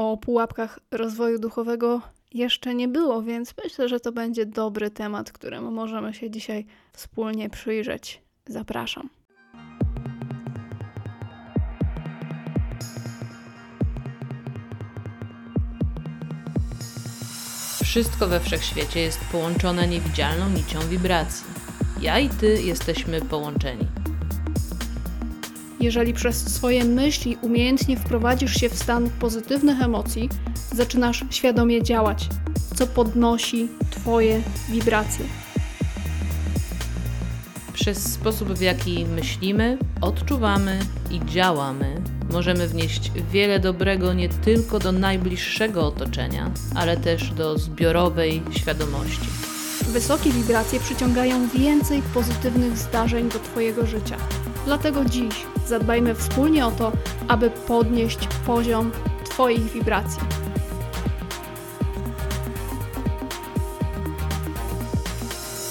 o 0.00 0.16
pułapkach 0.16 0.78
rozwoju 0.90 1.38
duchowego 1.38 2.00
jeszcze 2.34 2.74
nie 2.74 2.88
było, 2.88 3.22
więc 3.22 3.54
myślę, 3.64 3.88
że 3.88 4.00
to 4.00 4.12
będzie 4.12 4.46
dobry 4.46 4.90
temat, 4.90 5.32
któremu 5.32 5.70
możemy 5.70 6.14
się 6.14 6.30
dzisiaj 6.30 6.66
wspólnie 6.92 7.50
przyjrzeć. 7.50 8.22
Zapraszam. 8.46 9.08
Wszystko 17.84 18.28
we 18.28 18.40
wszechświecie 18.40 19.00
jest 19.00 19.20
połączone 19.32 19.88
niewidzialną 19.88 20.48
nicią 20.48 20.80
wibracji. 20.80 21.46
Ja 22.00 22.18
i 22.18 22.28
ty 22.28 22.62
jesteśmy 22.62 23.20
połączeni. 23.20 23.86
Jeżeli 25.80 26.12
przez 26.12 26.54
swoje 26.54 26.84
myśli 26.84 27.36
umiejętnie 27.42 27.96
wprowadzisz 27.96 28.54
się 28.54 28.68
w 28.68 28.74
stan 28.74 29.10
pozytywnych 29.10 29.82
emocji, 29.82 30.28
zaczynasz 30.72 31.24
świadomie 31.30 31.82
działać, 31.82 32.28
co 32.74 32.86
podnosi 32.86 33.68
Twoje 33.90 34.42
wibracje. 34.68 35.24
Przez 37.72 38.12
sposób, 38.12 38.48
w 38.48 38.60
jaki 38.60 39.06
myślimy, 39.06 39.78
odczuwamy 40.00 40.78
i 41.10 41.20
działamy, 41.26 42.02
możemy 42.32 42.68
wnieść 42.68 43.12
wiele 43.32 43.60
dobrego 43.60 44.12
nie 44.12 44.28
tylko 44.28 44.78
do 44.78 44.92
najbliższego 44.92 45.86
otoczenia, 45.86 46.50
ale 46.74 46.96
też 46.96 47.30
do 47.30 47.58
zbiorowej 47.58 48.42
świadomości. 48.50 49.28
Wysokie 49.88 50.30
wibracje 50.30 50.80
przyciągają 50.80 51.48
więcej 51.48 52.02
pozytywnych 52.14 52.78
zdarzeń 52.78 53.28
do 53.28 53.38
Twojego 53.38 53.86
życia. 53.86 54.16
Dlatego 54.64 55.04
dziś 55.04 55.34
zadbajmy 55.66 56.14
wspólnie 56.14 56.66
o 56.66 56.70
to, 56.70 56.92
aby 57.28 57.50
podnieść 57.50 58.18
poziom 58.46 58.90
Twoich 59.24 59.72
wibracji. 59.72 60.20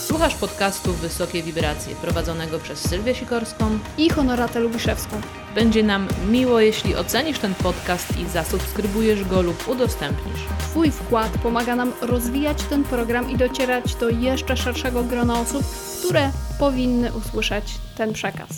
Słuchasz 0.07 0.35
podcastu 0.35 0.93
Wysokie 0.93 1.43
Wibracje, 1.43 1.95
prowadzonego 1.95 2.59
przez 2.59 2.89
Sylwię 2.89 3.15
Sikorską 3.15 3.79
i 3.97 4.09
Honoratę 4.09 4.59
Lubiszewską. 4.59 5.21
Będzie 5.55 5.83
nam 5.83 6.07
miło, 6.31 6.59
jeśli 6.59 6.95
ocenisz 6.95 7.39
ten 7.39 7.55
podcast 7.55 8.17
i 8.17 8.29
zasubskrybujesz 8.29 9.23
go 9.23 9.41
lub 9.41 9.67
udostępnisz. 9.67 10.41
Twój 10.59 10.91
wkład 10.91 11.31
pomaga 11.43 11.75
nam 11.75 11.93
rozwijać 12.01 12.63
ten 12.63 12.83
program 12.83 13.31
i 13.31 13.37
docierać 13.37 13.95
do 13.95 14.09
jeszcze 14.09 14.57
szerszego 14.57 15.03
grona 15.03 15.39
osób, 15.39 15.63
które 15.99 16.31
powinny 16.59 17.13
usłyszeć 17.13 17.75
ten 17.97 18.13
przekaz. 18.13 18.49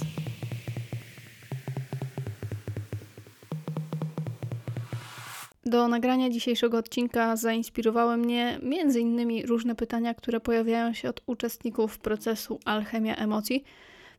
Do 5.71 5.87
nagrania 5.87 6.29
dzisiejszego 6.29 6.77
odcinka 6.77 7.35
zainspirowały 7.35 8.17
mnie 8.17 8.59
między 8.63 8.99
innymi 8.99 9.45
różne 9.45 9.75
pytania, 9.75 10.13
które 10.13 10.39
pojawiają 10.39 10.93
się 10.93 11.09
od 11.09 11.21
uczestników 11.25 11.99
procesu 11.99 12.59
Alchemia 12.65 13.15
Emocji, 13.15 13.63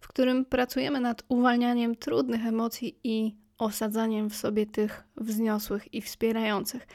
w 0.00 0.08
którym 0.08 0.44
pracujemy 0.44 1.00
nad 1.00 1.22
uwalnianiem 1.28 1.96
trudnych 1.96 2.46
emocji 2.46 2.98
i 3.04 3.34
osadzaniem 3.58 4.30
w 4.30 4.36
sobie 4.36 4.66
tych 4.66 5.04
wzniosłych 5.16 5.94
i 5.94 6.02
wspierających. 6.02 6.86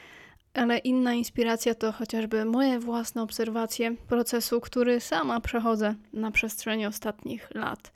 Ale 0.54 0.78
inna 0.78 1.14
inspiracja 1.14 1.74
to 1.74 1.92
chociażby 1.92 2.44
moje 2.44 2.78
własne 2.78 3.22
obserwacje 3.22 3.96
procesu, 4.08 4.60
który 4.60 5.00
sama 5.00 5.40
przechodzę 5.40 5.94
na 6.12 6.30
przestrzeni 6.30 6.86
ostatnich 6.86 7.54
lat. 7.54 7.92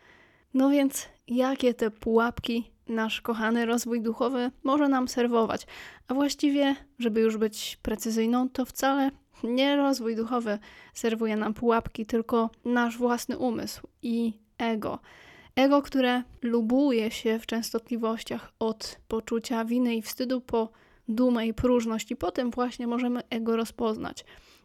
No 0.55 0.71
więc, 0.71 1.09
jakie 1.29 1.75
te 1.75 1.91
pułapki 1.91 2.72
nasz 2.89 3.21
kochany 3.21 3.67
rozwój 3.67 4.01
duchowy 4.01 4.51
może 4.63 4.89
nam 4.89 5.09
serwować. 5.09 5.67
A 6.09 6.15
właściwie, 6.15 6.77
żeby 6.99 7.21
już 7.21 7.37
być 7.37 7.79
precyzyjną, 7.83 8.49
to 8.49 8.65
wcale 8.65 9.11
nie 9.45 9.77
rozwój 9.77 10.17
duchowy 10.17 10.59
serwuje 10.95 11.37
nam 11.37 11.55
pułapki, 11.55 12.07
tylko 12.07 12.51
nasz 12.65 12.99
własny 12.99 13.39
umysł 13.39 13.87
i 14.03 14.33
ego. 14.59 14.99
Ego, 15.57 15.83
które 15.83 16.23
lubuje 16.43 17.11
się 17.11 17.39
w 17.39 17.47
częstotliwościach 17.47 18.53
od 18.59 18.99
poczucia 19.09 19.65
winy 19.65 19.97
i 19.97 20.03
wstydu 20.03 20.41
po 20.41 20.71
dumę 21.09 21.47
i 21.47 21.55
próżność, 21.55 22.11
i 22.11 22.17
potem 22.17 22.51
właśnie 22.51 22.87
możemy 22.87 23.21
ego 23.31 23.57
rozpoznać. 23.57 24.25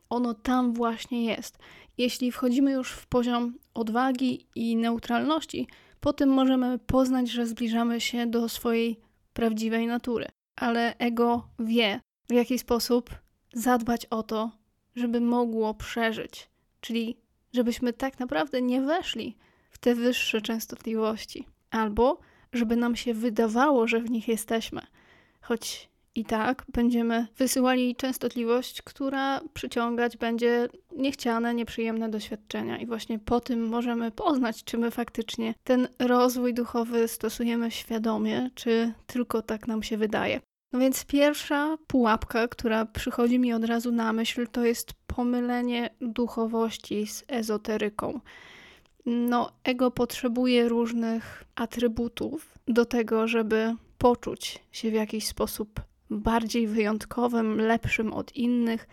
Ono 0.09 0.33
tam 0.33 0.73
właśnie 0.73 1.25
jest. 1.25 1.57
Jeśli 1.97 2.31
wchodzimy 2.31 2.71
już 2.71 2.91
w 2.91 3.05
poziom 3.05 3.53
odwagi 3.73 4.47
i 4.55 4.75
neutralności, 4.75 5.67
po 6.07 6.13
tym 6.13 6.29
możemy 6.29 6.79
poznać, 6.79 7.29
że 7.29 7.47
zbliżamy 7.47 8.01
się 8.01 8.27
do 8.27 8.49
swojej 8.49 8.99
prawdziwej 9.33 9.87
natury. 9.87 10.25
Ale 10.55 10.97
ego 10.97 11.49
wie, 11.59 11.99
w 12.29 12.33
jaki 12.33 12.59
sposób 12.59 13.09
zadbać 13.53 14.05
o 14.05 14.23
to, 14.23 14.51
żeby 14.95 15.21
mogło 15.21 15.73
przeżyć, 15.73 16.49
czyli 16.81 17.17
żebyśmy 17.53 17.93
tak 17.93 18.19
naprawdę 18.19 18.61
nie 18.61 18.81
weszli 18.81 19.37
w 19.69 19.77
te 19.77 19.95
wyższe 19.95 20.41
częstotliwości, 20.41 21.47
albo 21.71 22.19
żeby 22.53 22.75
nam 22.75 22.95
się 22.95 23.13
wydawało, 23.13 23.87
że 23.87 23.99
w 23.99 24.11
nich 24.11 24.27
jesteśmy, 24.27 24.81
choć 25.41 25.89
i 26.17 26.25
tak 26.25 26.65
będziemy 26.73 27.27
wysyłali 27.37 27.95
częstotliwość, 27.95 28.81
która 28.81 29.41
przyciągać 29.53 30.17
będzie 30.17 30.67
niechciane, 30.95 31.53
nieprzyjemne 31.53 32.09
doświadczenia. 32.09 32.77
I 32.77 32.85
właśnie 32.85 33.19
po 33.19 33.39
tym 33.39 33.67
możemy 33.67 34.11
poznać, 34.11 34.63
czy 34.63 34.77
my 34.77 34.91
faktycznie 34.91 35.53
ten 35.63 35.87
rozwój 35.99 36.53
duchowy 36.53 37.07
stosujemy 37.07 37.71
świadomie, 37.71 38.49
czy 38.55 38.93
tylko 39.07 39.41
tak 39.41 39.67
nam 39.67 39.83
się 39.83 39.97
wydaje. 39.97 40.39
No 40.73 40.79
więc 40.79 41.05
pierwsza 41.05 41.77
pułapka, 41.87 42.47
która 42.47 42.85
przychodzi 42.85 43.39
mi 43.39 43.53
od 43.53 43.63
razu 43.63 43.91
na 43.91 44.13
myśl, 44.13 44.47
to 44.51 44.65
jest 44.65 44.93
pomylenie 45.07 45.89
duchowości 46.01 47.07
z 47.07 47.23
ezoteryką. 47.27 48.19
No, 49.05 49.51
ego 49.63 49.91
potrzebuje 49.91 50.69
różnych 50.69 51.43
atrybutów 51.55 52.53
do 52.67 52.85
tego, 52.85 53.27
żeby 53.27 53.75
poczuć 53.97 54.59
się 54.71 54.91
w 54.91 54.93
jakiś 54.93 55.27
sposób 55.27 55.81
bardziej 56.09 56.67
wyjątkowym, 56.67 57.57
lepszym 57.57 58.13
od 58.13 58.35
innych. 58.35 58.87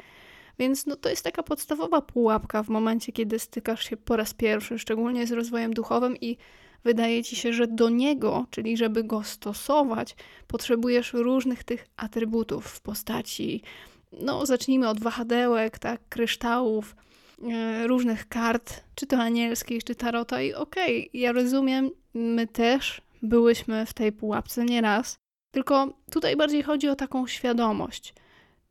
Więc 0.59 0.87
no, 0.87 0.97
to 0.97 1.09
jest 1.09 1.25
taka 1.25 1.43
podstawowa 1.43 2.01
pułapka 2.01 2.63
w 2.63 2.69
momencie, 2.69 3.13
kiedy 3.13 3.39
stykasz 3.39 3.91
się 3.91 3.97
po 3.97 4.17
raz 4.17 4.35
pierwszy, 4.35 4.79
szczególnie 4.79 5.27
z 5.27 5.33
rozwojem 5.33 5.75
duchowym 5.75 6.17
i 6.21 6.37
wydaje 6.85 7.25
ci 7.25 7.37
się, 7.37 7.53
że 7.53 7.67
do 7.67 7.89
niego, 7.89 8.47
czyli 8.51 8.77
żeby 8.77 9.05
go 9.05 9.23
stosować, 9.23 10.17
potrzebujesz 10.47 11.13
różnych 11.13 11.65
tych 11.65 11.87
atrybutów 11.97 12.67
w 12.67 12.81
postaci. 12.81 13.63
No, 14.13 14.47
zacznijmy 14.47 14.89
od 14.89 15.01
wahadełek, 15.01 15.79
tak, 15.79 16.01
kryształów, 16.09 16.97
yy, 17.43 17.87
różnych 17.87 18.29
kart, 18.29 18.85
czy 18.95 19.07
to 19.07 19.17
anielskich, 19.17 19.85
czy 19.85 19.95
tarota. 19.95 20.43
I 20.43 20.55
okej, 20.55 21.09
okay, 21.09 21.21
ja 21.21 21.33
rozumiem, 21.33 21.91
my 22.15 22.47
też 22.47 23.01
byłyśmy 23.23 23.87
w 23.87 23.93
tej 23.93 24.13
pułapce 24.13 24.65
nieraz. 24.65 25.17
Tylko 25.55 25.89
tutaj 26.11 26.37
bardziej 26.37 26.63
chodzi 26.63 26.89
o 26.89 26.97
taką 26.97 27.27
świadomość, 27.27 28.15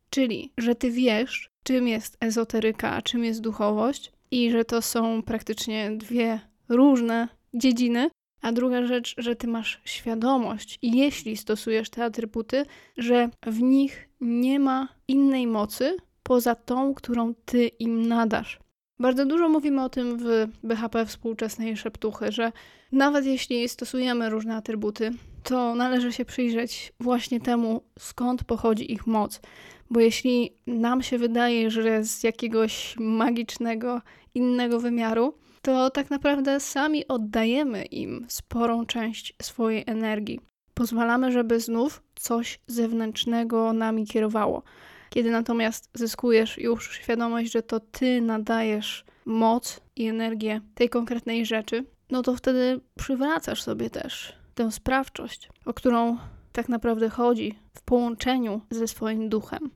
czyli 0.09 0.51
że 0.57 0.75
ty 0.75 0.91
wiesz, 0.91 1.49
czym 1.63 1.87
jest 1.87 2.17
ezoteryka, 2.19 2.91
a 2.91 3.01
czym 3.01 3.23
jest 3.23 3.41
duchowość, 3.41 4.11
i 4.31 4.51
że 4.51 4.65
to 4.65 4.81
są 4.81 5.21
praktycznie 5.21 5.91
dwie 5.91 6.39
różne 6.69 7.27
dziedziny. 7.53 8.09
A 8.41 8.51
druga 8.51 8.85
rzecz, 8.85 9.15
że 9.17 9.35
ty 9.35 9.47
masz 9.47 9.81
świadomość, 9.85 10.79
jeśli 10.81 11.37
stosujesz 11.37 11.89
te 11.89 12.05
atrybuty, 12.05 12.65
że 12.97 13.29
w 13.45 13.61
nich 13.61 14.09
nie 14.21 14.59
ma 14.59 14.87
innej 15.07 15.47
mocy 15.47 15.97
poza 16.23 16.55
tą, 16.55 16.93
którą 16.93 17.33
ty 17.45 17.67
im 17.67 18.07
nadasz. 18.07 18.59
Bardzo 18.99 19.25
dużo 19.25 19.49
mówimy 19.49 19.83
o 19.83 19.89
tym 19.89 20.17
w 20.17 20.47
BHP 20.63 21.05
współczesnej 21.05 21.77
szeptuchy, 21.77 22.31
że 22.31 22.51
nawet 22.91 23.25
jeśli 23.25 23.69
stosujemy 23.69 24.29
różne 24.29 24.55
atrybuty, 24.55 25.11
to 25.43 25.75
należy 25.75 26.13
się 26.13 26.25
przyjrzeć 26.25 26.93
właśnie 26.99 27.39
temu, 27.39 27.83
skąd 27.99 28.43
pochodzi 28.43 28.93
ich 28.93 29.07
moc. 29.07 29.41
Bo 29.89 29.99
jeśli 29.99 30.57
nam 30.67 31.01
się 31.01 31.17
wydaje, 31.17 31.71
że 31.71 32.03
z 32.03 32.23
jakiegoś 32.23 32.95
magicznego, 32.99 34.01
innego 34.33 34.79
wymiaru, 34.79 35.33
to 35.61 35.89
tak 35.89 36.09
naprawdę 36.09 36.59
sami 36.59 37.07
oddajemy 37.07 37.85
im 37.85 38.25
sporą 38.29 38.85
część 38.85 39.35
swojej 39.41 39.83
energii. 39.87 40.39
Pozwalamy, 40.73 41.31
żeby 41.31 41.59
znów 41.59 42.03
coś 42.15 42.59
zewnętrznego 42.67 43.73
nami 43.73 44.07
kierowało. 44.07 44.63
Kiedy 45.09 45.31
natomiast 45.31 45.89
zyskujesz 45.93 46.57
już 46.57 46.97
świadomość, 46.97 47.51
że 47.51 47.61
to 47.61 47.79
ty 47.79 48.21
nadajesz 48.21 49.05
moc 49.25 49.81
i 49.95 50.07
energię 50.07 50.61
tej 50.75 50.89
konkretnej 50.89 51.45
rzeczy, 51.45 51.85
no 52.11 52.21
to 52.21 52.35
wtedy 52.35 52.79
przywracasz 52.95 53.61
sobie 53.61 53.89
też 53.89 54.42
tę 54.53 54.71
sprawczość, 54.71 55.49
o 55.65 55.73
którą 55.73 56.17
tak 56.51 56.69
naprawdę 56.69 57.09
chodzi 57.09 57.59
w 57.73 57.81
połączeniu 57.81 58.61
ze 58.69 58.87
swoim 58.87 59.29
duchem. 59.29 59.71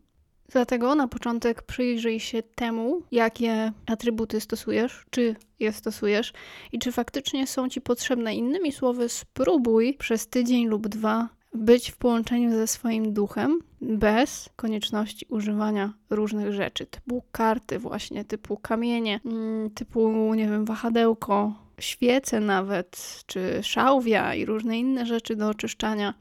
Dlatego 0.49 0.95
na 0.95 1.07
początek 1.07 1.61
przyjrzyj 1.61 2.19
się 2.19 2.43
temu, 2.43 3.01
jakie 3.11 3.71
atrybuty 3.85 4.39
stosujesz, 4.39 5.05
czy 5.09 5.35
je 5.59 5.73
stosujesz 5.73 6.33
i 6.71 6.79
czy 6.79 6.91
faktycznie 6.91 7.47
są 7.47 7.69
ci 7.69 7.81
potrzebne. 7.81 8.35
Innymi 8.35 8.71
słowy, 8.71 9.09
spróbuj 9.09 9.93
przez 9.93 10.27
tydzień 10.27 10.67
lub 10.67 10.87
dwa 10.87 11.29
być 11.53 11.91
w 11.91 11.97
połączeniu 11.97 12.51
ze 12.51 12.67
swoim 12.67 13.13
duchem 13.13 13.59
bez 13.81 14.49
konieczności 14.55 15.25
używania 15.29 15.93
różnych 16.09 16.53
rzeczy, 16.53 16.85
typu 16.85 17.23
karty, 17.31 17.79
właśnie, 17.79 18.25
typu 18.25 18.57
kamienie, 18.57 19.19
mm, 19.25 19.69
typu, 19.69 20.33
nie 20.33 20.47
wiem, 20.47 20.65
wahadełko, 20.65 21.53
świece 21.79 22.39
nawet, 22.39 23.23
czy 23.25 23.59
szałwia 23.63 24.35
i 24.35 24.45
różne 24.45 24.79
inne 24.79 25.05
rzeczy 25.05 25.35
do 25.35 25.49
oczyszczania. 25.49 26.13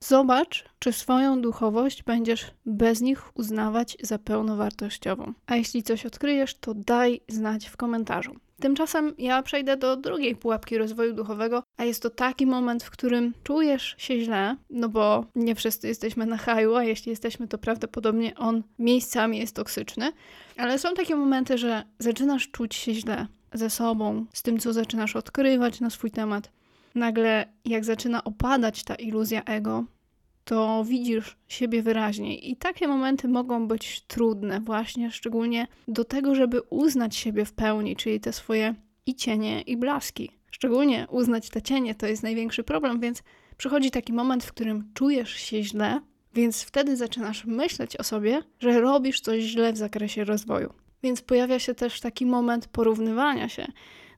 Zobacz, 0.00 0.64
czy 0.78 0.92
swoją 0.92 1.40
duchowość 1.40 2.02
będziesz 2.02 2.46
bez 2.66 3.00
nich 3.00 3.38
uznawać 3.38 3.96
za 4.02 4.18
pełnowartościową. 4.18 5.32
A 5.46 5.56
jeśli 5.56 5.82
coś 5.82 6.06
odkryjesz, 6.06 6.54
to 6.54 6.74
daj 6.74 7.20
znać 7.28 7.66
w 7.66 7.76
komentarzu. 7.76 8.36
Tymczasem 8.60 9.14
ja 9.18 9.42
przejdę 9.42 9.76
do 9.76 9.96
drugiej 9.96 10.36
pułapki 10.36 10.78
rozwoju 10.78 11.14
duchowego, 11.14 11.62
a 11.76 11.84
jest 11.84 12.02
to 12.02 12.10
taki 12.10 12.46
moment, 12.46 12.82
w 12.82 12.90
którym 12.90 13.34
czujesz 13.42 13.94
się 13.98 14.20
źle, 14.20 14.56
no 14.70 14.88
bo 14.88 15.24
nie 15.34 15.54
wszyscy 15.54 15.88
jesteśmy 15.88 16.26
na 16.26 16.36
haju, 16.36 16.74
a 16.74 16.84
jeśli 16.84 17.10
jesteśmy, 17.10 17.48
to 17.48 17.58
prawdopodobnie 17.58 18.34
on 18.34 18.62
miejscami 18.78 19.38
jest 19.38 19.56
toksyczny, 19.56 20.12
ale 20.56 20.78
są 20.78 20.94
takie 20.94 21.16
momenty, 21.16 21.58
że 21.58 21.82
zaczynasz 21.98 22.50
czuć 22.50 22.74
się 22.74 22.94
źle 22.94 23.26
ze 23.52 23.70
sobą, 23.70 24.26
z 24.32 24.42
tym, 24.42 24.58
co 24.58 24.72
zaczynasz 24.72 25.16
odkrywać 25.16 25.80
na 25.80 25.90
swój 25.90 26.10
temat. 26.10 26.50
Nagle, 26.94 27.46
jak 27.64 27.84
zaczyna 27.84 28.24
opadać 28.24 28.84
ta 28.84 28.94
iluzja 28.94 29.44
ego, 29.44 29.84
to 30.44 30.84
widzisz 30.84 31.36
siebie 31.48 31.82
wyraźniej. 31.82 32.50
I 32.50 32.56
takie 32.56 32.88
momenty 32.88 33.28
mogą 33.28 33.68
być 33.68 34.00
trudne, 34.00 34.60
właśnie 34.60 35.10
szczególnie 35.10 35.66
do 35.88 36.04
tego, 36.04 36.34
żeby 36.34 36.62
uznać 36.62 37.16
siebie 37.16 37.44
w 37.44 37.52
pełni, 37.52 37.96
czyli 37.96 38.20
te 38.20 38.32
swoje 38.32 38.74
i 39.06 39.14
cienie, 39.14 39.60
i 39.60 39.76
blaski. 39.76 40.30
Szczególnie 40.50 41.06
uznać 41.10 41.50
te 41.50 41.62
cienie 41.62 41.94
to 41.94 42.06
jest 42.06 42.22
największy 42.22 42.64
problem, 42.64 43.00
więc 43.00 43.22
przychodzi 43.56 43.90
taki 43.90 44.12
moment, 44.12 44.44
w 44.44 44.52
którym 44.52 44.90
czujesz 44.94 45.32
się 45.32 45.62
źle, 45.62 46.00
więc 46.34 46.62
wtedy 46.62 46.96
zaczynasz 46.96 47.44
myśleć 47.44 47.96
o 47.96 48.04
sobie, 48.04 48.42
że 48.58 48.80
robisz 48.80 49.20
coś 49.20 49.42
źle 49.42 49.72
w 49.72 49.76
zakresie 49.76 50.24
rozwoju. 50.24 50.72
Więc 51.02 51.22
pojawia 51.22 51.58
się 51.58 51.74
też 51.74 52.00
taki 52.00 52.26
moment 52.26 52.66
porównywania 52.66 53.48
się 53.48 53.66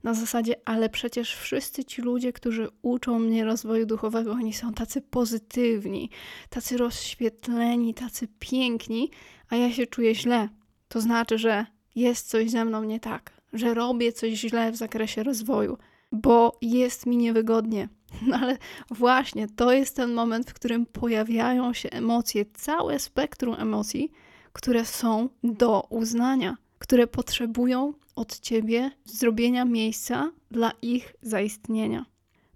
na 0.02 0.14
zasadzie, 0.14 0.55
ale 0.64 0.88
przecież 0.88 1.37
wszyscy 1.37 1.84
ci 1.84 2.02
ludzie, 2.02 2.32
którzy 2.32 2.69
uczą 2.82 3.19
mnie 3.19 3.44
rozwoju 3.44 3.87
duchowego, 3.87 4.32
oni 4.32 4.52
są 4.52 4.75
tacy 4.75 5.00
pozytywni, 5.00 6.11
tacy 6.50 6.76
rozświetleni, 6.76 7.94
tacy 7.94 8.29
piękni, 8.38 9.11
a 9.49 9.56
ja 9.56 9.73
się 9.73 9.87
czuję 9.87 10.14
źle. 10.14 10.49
To 10.88 11.00
znaczy, 11.00 11.38
że 11.38 11.67
jest 11.94 12.29
coś 12.29 12.50
ze 12.50 12.64
mną 12.64 12.84
nie 12.84 13.00
tak, 13.00 13.32
że 13.52 13.75
robię 13.75 14.12
coś 14.12 14.32
źle 14.32 14.73
w 14.73 14.76
zakresie 14.76 15.23
rozwoju, 15.23 15.79
bo 16.12 16.58
jest 16.62 17.06
mi 17.06 17.17
niewygodnie. 17.17 17.88
No 18.26 18.37
ale 18.37 18.58
właśnie 18.90 19.49
to 19.49 19.73
jest 19.73 19.96
ten 19.96 20.12
moment, 20.12 20.50
w 20.50 20.55
którym 20.55 20.87
pojawiają 20.87 21.73
się 21.73 21.90
emocje, 21.90 22.44
całe 22.55 22.99
spektrum 22.99 23.55
emocji, 23.58 24.12
które 24.52 24.84
są 24.84 25.29
do 25.44 25.87
uznania, 25.90 26.56
które 26.82 27.06
potrzebują 27.06 27.93
od 28.17 28.40
ciebie 28.40 28.90
zrobienia 29.05 29.64
miejsca 29.64 30.32
dla 30.50 30.73
ich 30.82 31.14
zaistnienia. 31.23 32.06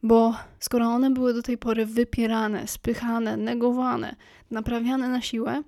Bo 0.02 0.34
skoro 0.60 0.86
one 0.86 1.10
były 1.10 1.34
do 1.34 1.42
tej 1.42 1.58
pory 1.58 1.86
wypierane, 1.86 2.68
spychane, 2.68 3.36
negowane, 3.36 4.16
naprawiane 4.50 5.08
na 5.08 5.20
siłę, 5.20 5.62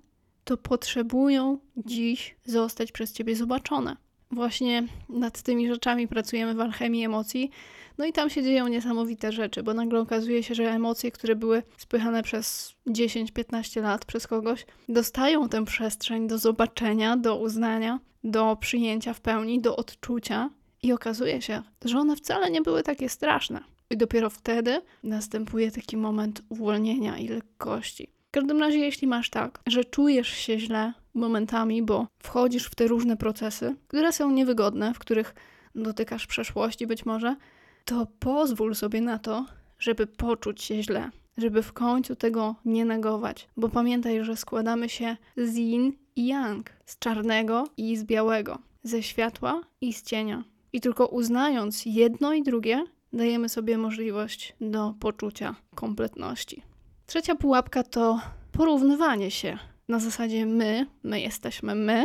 to 0.45 0.57
potrzebują 0.57 1.59
dziś 1.77 2.37
zostać 2.45 2.93
przez 2.93 3.13
ciebie 3.13 3.37
zobaczone. 3.37 3.97
Właśnie 4.31 4.87
nad 5.09 5.43
tymi 5.43 5.69
rzeczami 5.69 6.09
pracujemy 6.09 6.55
w 6.55 6.61
alchemii 6.61 7.05
emocji. 7.05 7.51
No 7.99 8.05
i 8.05 8.13
tam 8.13 8.31
się 8.31 8.43
dzieją 8.43 8.69
niesamowite 8.69 9.33
rzeczy, 9.33 9.63
bo 9.63 9.75
nagle 9.75 10.01
okazuje 10.01 10.43
się, 10.43 10.55
że 10.55 10.71
emocje, 10.71 11.11
które 11.11 11.37
były 11.37 11.63
spychane 11.77 12.23
przez 12.23 12.75
10-15 12.87 13.83
lat 13.83 14.05
przez 14.05 14.27
kogoś, 14.27 14.67
dostają 14.89 15.49
tę 15.49 15.65
przestrzeń 15.65 16.29
do 16.29 16.39
zobaczenia, 16.39 17.17
do 17.17 17.37
uznania, 17.37 18.01
do 18.25 18.57
przyjęcia 18.57 19.15
w 19.15 19.21
pełni, 19.21 19.61
do 19.61 19.77
odczucia. 19.77 20.51
I 20.83 20.93
okazuje 20.93 21.43
się, 21.43 21.63
że 21.85 21.99
one 21.99 22.17
wcale 22.17 22.51
nie 22.51 22.63
były 22.63 22.83
takie 22.83 23.09
straszne. 23.09 23.61
I 23.91 23.97
dopiero 23.97 24.31
wtedy 24.31 24.81
następuje 25.03 25.71
taki 25.71 25.97
moment 25.97 26.43
uwolnienia 26.49 27.19
i 27.19 27.29
lekkości. 27.29 28.18
Każdym 28.39 28.61
razie, 28.61 28.79
jeśli 28.79 29.09
masz 29.09 29.31
tak, 29.31 29.61
że 29.67 29.85
czujesz 29.85 30.29
się 30.29 30.59
źle 30.59 30.93
momentami, 31.15 31.83
bo 31.83 32.07
wchodzisz 32.19 32.67
w 32.67 32.75
te 32.75 32.87
różne 32.87 33.17
procesy, 33.17 33.77
które 33.89 34.13
są 34.13 34.31
niewygodne, 34.31 34.95
w 34.95 34.99
których 34.99 35.35
dotykasz 35.75 36.27
przeszłości 36.27 36.87
być 36.87 37.07
może, 37.07 37.37
to 37.85 38.07
pozwól 38.19 38.75
sobie 38.75 39.01
na 39.01 39.19
to, 39.19 39.47
żeby 39.79 40.07
poczuć 40.07 40.63
się 40.63 40.83
źle, 40.83 41.11
żeby 41.37 41.63
w 41.63 41.73
końcu 41.73 42.17
tego 42.17 42.55
nie 42.65 42.85
negować, 42.85 43.49
bo 43.57 43.69
pamiętaj, 43.69 44.25
że 44.25 44.37
składamy 44.37 44.89
się 44.89 45.17
z 45.37 45.57
yin 45.57 45.93
i 46.17 46.27
yang, 46.27 46.71
z 46.87 46.99
czarnego 46.99 47.65
i 47.77 47.97
z 47.97 48.05
białego, 48.05 48.59
ze 48.83 49.03
światła 49.03 49.61
i 49.81 49.93
z 49.93 50.03
cienia. 50.03 50.45
I 50.73 50.81
tylko 50.81 51.07
uznając 51.07 51.87
jedno 51.87 52.33
i 52.33 52.43
drugie, 52.43 52.85
dajemy 53.13 53.49
sobie 53.49 53.79
możliwość 53.79 54.55
do 54.61 54.95
poczucia 55.01 55.55
kompletności. 55.75 56.68
Trzecia 57.09 57.35
pułapka 57.35 57.83
to 57.83 58.21
porównywanie 58.53 59.31
się. 59.31 59.59
Na 59.89 59.99
zasadzie 59.99 60.47
my, 60.47 60.87
my 61.03 61.21
jesteśmy 61.21 61.75
my 61.75 62.05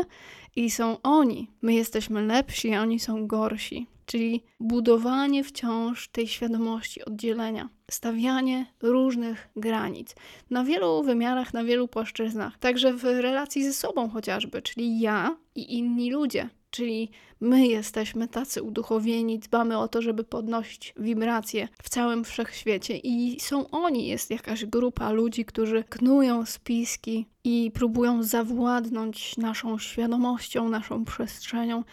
i 0.56 0.72
są 0.72 1.02
oni. 1.02 1.52
My 1.62 1.74
jesteśmy 1.74 2.26
lepsi, 2.26 2.74
a 2.74 2.82
oni 2.82 3.00
są 3.00 3.28
gorsi. 3.28 3.88
Czyli 4.06 4.44
budowanie 4.60 5.44
wciąż 5.44 6.08
tej 6.08 6.28
świadomości 6.28 7.06
oddzielenia, 7.06 7.70
stawianie 7.92 8.66
różnych 8.82 9.50
granic 9.56 10.16
na 10.50 10.64
wielu 10.64 11.04
wymiarach, 11.04 11.54
na 11.54 11.64
wielu 11.64 11.88
płaszczyznach, 11.88 12.58
także 12.58 12.94
w 12.94 13.04
relacji 13.04 13.64
ze 13.64 13.74
sobą 13.74 14.10
chociażby, 14.10 14.62
czyli 14.62 15.00
ja 15.00 15.38
i 15.56 15.78
inni 15.78 16.12
ludzie. 16.12 16.50
Czyli 16.74 17.12
my 17.42 17.68
jesteśmy 17.68 18.28
tacy 18.28 18.64
uduchowieni, 18.64 19.40
dbamy 19.40 19.78
o 19.78 19.88
to, 19.88 20.02
żeby 20.02 20.24
podnosić 20.24 20.94
wibracje 20.98 21.68
w 21.84 21.90
całym 21.90 22.24
wszechświecie, 22.24 22.98
i 22.98 23.40
są 23.40 23.70
oni, 23.70 24.08
jest 24.08 24.32
jakaś 24.32 24.66
grupa 24.66 25.12
ludzi, 25.12 25.46
którzy 25.46 25.84
knują 25.84 26.46
spiski 26.46 27.26
i 27.44 27.72
próbują 27.74 28.24
zawładnąć 28.24 29.38
naszą 29.38 29.80
świadomością, 29.80 30.70
naszą 30.70 31.06
przestrzenią. 31.06 31.84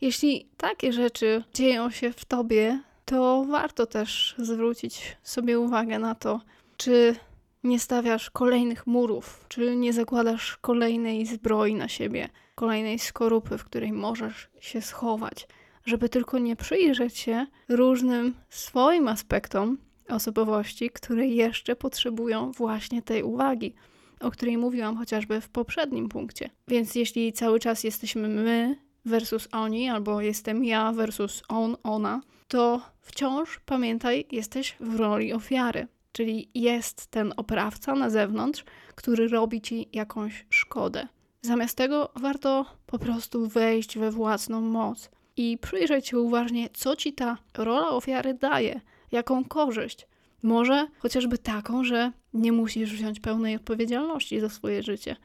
Jeśli 0.00 0.48
takie 0.56 0.92
rzeczy 0.92 1.44
dzieją 1.54 1.90
się 1.90 2.12
w 2.12 2.24
tobie, 2.24 2.80
to 3.04 3.44
warto 3.44 3.86
też 3.86 4.34
zwrócić 4.38 5.16
sobie 5.22 5.60
uwagę 5.60 5.98
na 5.98 6.14
to, 6.14 6.40
czy 6.76 7.16
nie 7.64 7.78
stawiasz 7.78 8.30
kolejnych 8.30 8.86
murów, 8.86 9.44
czy 9.48 9.76
nie 9.76 9.92
zakładasz 9.92 10.56
kolejnej 10.56 11.26
zbroi 11.26 11.74
na 11.74 11.88
siebie 11.88 12.28
kolejnej 12.58 12.98
skorupy, 12.98 13.58
w 13.58 13.64
której 13.64 13.92
możesz 13.92 14.48
się 14.60 14.82
schować, 14.82 15.48
żeby 15.86 16.08
tylko 16.08 16.38
nie 16.38 16.56
przyjrzeć 16.56 17.18
się 17.18 17.46
różnym 17.68 18.34
swoim 18.50 19.08
aspektom 19.08 19.78
osobowości, 20.08 20.90
które 20.90 21.26
jeszcze 21.26 21.76
potrzebują 21.76 22.52
właśnie 22.52 23.02
tej 23.02 23.22
uwagi, 23.22 23.74
o 24.20 24.30
której 24.30 24.58
mówiłam 24.58 24.96
chociażby 24.96 25.40
w 25.40 25.48
poprzednim 25.48 26.08
punkcie. 26.08 26.50
Więc 26.68 26.94
jeśli 26.94 27.32
cały 27.32 27.60
czas 27.60 27.84
jesteśmy 27.84 28.28
my 28.28 28.76
versus 29.04 29.48
oni, 29.52 29.88
albo 29.88 30.20
jestem 30.20 30.64
ja 30.64 30.92
versus 30.92 31.42
on, 31.48 31.76
ona, 31.82 32.20
to 32.48 32.80
wciąż 33.00 33.60
pamiętaj, 33.66 34.26
jesteś 34.32 34.76
w 34.80 34.96
roli 34.96 35.32
ofiary. 35.32 35.86
Czyli 36.12 36.50
jest 36.54 37.06
ten 37.06 37.32
oprawca 37.36 37.94
na 37.94 38.10
zewnątrz, 38.10 38.64
który 38.94 39.28
robi 39.28 39.60
ci 39.60 39.88
jakąś 39.92 40.46
szkodę. 40.50 41.08
Zamiast 41.42 41.76
tego 41.76 42.12
warto 42.16 42.66
po 42.86 42.98
prostu 42.98 43.46
wejść 43.46 43.98
we 43.98 44.10
własną 44.10 44.60
moc 44.60 45.10
i 45.36 45.58
przyjrzeć 45.58 46.08
się 46.08 46.18
uważnie, 46.18 46.68
co 46.72 46.96
ci 46.96 47.12
ta 47.12 47.38
rola 47.54 47.88
ofiary 47.88 48.34
daje, 48.34 48.80
jaką 49.12 49.44
korzyść. 49.44 50.06
Może 50.42 50.86
chociażby 50.98 51.38
taką, 51.38 51.84
że 51.84 52.12
nie 52.34 52.52
musisz 52.52 52.92
wziąć 52.92 53.20
pełnej 53.20 53.56
odpowiedzialności 53.56 54.40
za 54.40 54.48
swoje 54.48 54.82
życie. 54.82 55.16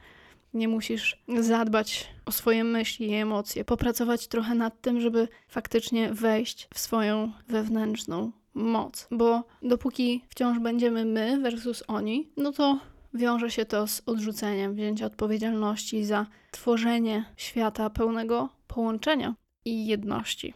Nie 0.54 0.68
musisz 0.68 1.22
zadbać 1.38 2.08
o 2.26 2.32
swoje 2.32 2.64
myśli 2.64 3.10
i 3.10 3.14
emocje, 3.14 3.64
popracować 3.64 4.28
trochę 4.28 4.54
nad 4.54 4.80
tym, 4.80 5.00
żeby 5.00 5.28
faktycznie 5.48 6.12
wejść 6.12 6.68
w 6.74 6.78
swoją 6.78 7.32
wewnętrzną 7.48 8.32
moc. 8.54 9.08
Bo 9.10 9.44
dopóki 9.62 10.24
wciąż 10.28 10.58
będziemy 10.58 11.04
my 11.04 11.38
versus 11.38 11.84
oni, 11.88 12.30
no 12.36 12.52
to 12.52 12.78
wiąże 13.14 13.50
się 13.50 13.64
to 13.64 13.86
z 13.86 14.02
odrzuceniem 14.06 14.74
wzięcia 14.74 15.06
odpowiedzialności 15.06 16.04
za 16.04 16.26
tworzenie 16.50 17.24
świata 17.36 17.90
pełnego 17.90 18.48
połączenia 18.66 19.34
i 19.64 19.86
jedności. 19.86 20.54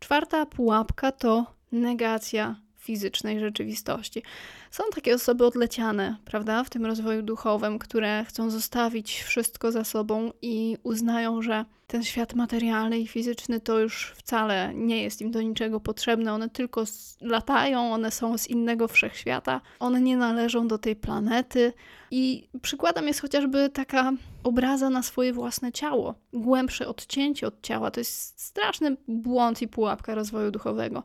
Czwarta 0.00 0.46
pułapka 0.46 1.12
to 1.12 1.46
negacja 1.72 2.56
fizycznej 2.82 3.40
rzeczywistości. 3.40 4.22
Są 4.70 4.84
takie 4.94 5.14
osoby 5.14 5.46
odleciane, 5.46 6.16
prawda, 6.24 6.64
w 6.64 6.70
tym 6.70 6.86
rozwoju 6.86 7.22
duchowym, 7.22 7.78
które 7.78 8.24
chcą 8.28 8.50
zostawić 8.50 9.22
wszystko 9.22 9.72
za 9.72 9.84
sobą 9.84 10.32
i 10.42 10.76
uznają, 10.82 11.42
że 11.42 11.64
ten 11.86 12.02
świat 12.02 12.34
materialny 12.34 12.98
i 12.98 13.06
fizyczny 13.06 13.60
to 13.60 13.78
już 13.78 14.12
wcale 14.16 14.72
nie 14.74 15.02
jest 15.02 15.20
im 15.20 15.30
do 15.30 15.42
niczego 15.42 15.80
potrzebne. 15.80 16.32
One 16.32 16.50
tylko 16.50 16.84
latają, 17.20 17.92
one 17.92 18.10
są 18.10 18.38
z 18.38 18.48
innego 18.48 18.88
wszechświata, 18.88 19.60
one 19.78 20.00
nie 20.00 20.16
należą 20.16 20.68
do 20.68 20.78
tej 20.78 20.96
planety. 20.96 21.72
I 22.10 22.48
przykładem 22.62 23.06
jest 23.06 23.20
chociażby 23.20 23.70
taka 23.70 24.12
obraza 24.44 24.90
na 24.90 25.02
swoje 25.02 25.32
własne 25.32 25.72
ciało, 25.72 26.14
głębsze 26.32 26.88
odcięcie 26.88 27.46
od 27.46 27.62
ciała. 27.62 27.90
To 27.90 28.00
jest 28.00 28.40
straszny 28.40 28.96
błąd 29.08 29.62
i 29.62 29.68
pułapka 29.68 30.14
rozwoju 30.14 30.50
duchowego 30.50 31.02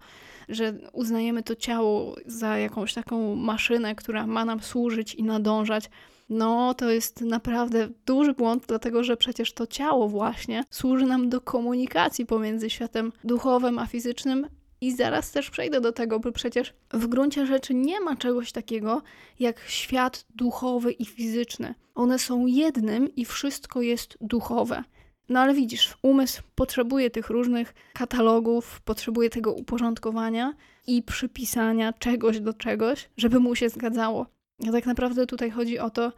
że 0.49 0.73
uznajemy 0.93 1.43
to 1.43 1.55
ciało 1.55 2.15
za 2.25 2.57
jakąś 2.57 2.93
taką 2.93 3.35
maszynę, 3.35 3.95
która 3.95 4.27
ma 4.27 4.45
nam 4.45 4.61
służyć 4.61 5.15
i 5.15 5.23
nadążać. 5.23 5.89
No, 6.29 6.73
to 6.73 6.89
jest 6.89 7.21
naprawdę 7.21 7.89
duży 8.05 8.33
błąd, 8.33 8.63
dlatego 8.67 9.03
że 9.03 9.17
przecież 9.17 9.53
to 9.53 9.67
ciało 9.67 10.07
właśnie 10.07 10.63
służy 10.69 11.05
nam 11.05 11.29
do 11.29 11.41
komunikacji 11.41 12.25
pomiędzy 12.25 12.69
światem 12.69 13.11
duchowym 13.23 13.79
a 13.79 13.85
fizycznym. 13.85 14.47
I 14.81 14.95
zaraz 14.95 15.31
też 15.31 15.49
przejdę 15.49 15.81
do 15.81 15.91
tego, 15.91 16.19
bo 16.19 16.31
przecież 16.31 16.73
w 16.93 17.07
gruncie 17.07 17.45
rzeczy 17.45 17.73
nie 17.73 18.01
ma 18.01 18.15
czegoś 18.15 18.51
takiego 18.51 19.01
jak 19.39 19.59
świat 19.67 20.25
duchowy 20.35 20.91
i 20.91 21.05
fizyczny. 21.05 21.75
One 21.95 22.19
są 22.19 22.45
jednym 22.45 23.15
i 23.15 23.25
wszystko 23.25 23.81
jest 23.81 24.17
duchowe. 24.21 24.83
No 25.29 25.39
ale 25.39 25.53
widzisz, 25.53 25.97
umysł 26.01 26.41
potrzebuje 26.55 27.09
tych 27.09 27.29
różnych 27.29 27.73
katalogów, 27.93 28.81
potrzebuje 28.81 29.29
tego 29.29 29.53
uporządkowania 29.53 30.53
i 30.87 31.03
przypisania 31.03 31.93
czegoś 31.93 32.39
do 32.39 32.53
czegoś, 32.53 33.09
żeby 33.17 33.39
mu 33.39 33.55
się 33.55 33.69
zgadzało. 33.69 34.25
A 34.67 34.71
tak 34.71 34.85
naprawdę 34.85 35.25
tutaj 35.25 35.51
chodzi 35.51 35.79
o 35.79 35.89
to, 35.89 36.11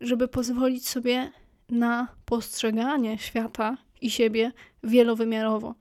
żeby 0.00 0.28
pozwolić 0.28 0.88
sobie 0.88 1.30
na 1.70 2.08
postrzeganie 2.24 3.18
świata 3.18 3.76
i 4.00 4.10
siebie 4.10 4.52
wielowymiarowo. 4.82 5.74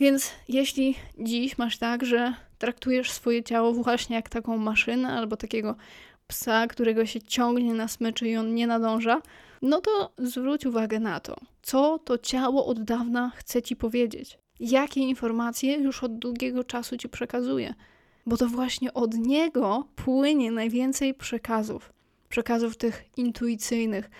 Więc 0.00 0.32
jeśli 0.48 0.94
dziś 1.18 1.58
masz 1.58 1.78
tak, 1.78 2.04
że 2.04 2.34
traktujesz 2.58 3.10
swoje 3.10 3.42
ciało 3.42 3.72
właśnie 3.72 4.16
jak 4.16 4.28
taką 4.28 4.56
maszynę 4.56 5.08
albo 5.08 5.36
takiego 5.36 5.76
psa, 6.26 6.66
którego 6.66 7.06
się 7.06 7.22
ciągnie 7.22 7.74
na 7.74 7.88
smyczy 7.88 8.28
i 8.28 8.36
on 8.36 8.54
nie 8.54 8.66
nadąża, 8.66 9.22
no 9.62 9.80
to 9.80 10.12
zwróć 10.18 10.66
uwagę 10.66 11.00
na 11.00 11.20
to, 11.20 11.36
co 11.62 11.98
to 11.98 12.18
ciało 12.18 12.66
od 12.66 12.82
dawna 12.82 13.32
chce 13.36 13.62
ci 13.62 13.76
powiedzieć. 13.76 14.38
Jakie 14.60 15.00
informacje 15.00 15.74
już 15.74 16.02
od 16.02 16.18
długiego 16.18 16.64
czasu 16.64 16.96
ci 16.96 17.08
przekazuje. 17.08 17.74
Bo 18.26 18.36
to 18.36 18.46
właśnie 18.46 18.94
od 18.94 19.14
niego 19.14 19.88
płynie 19.96 20.50
najwięcej 20.50 21.14
przekazów. 21.14 21.92
Przekazów 22.28 22.76
tych 22.76 23.04
intuicyjnych. 23.16 24.10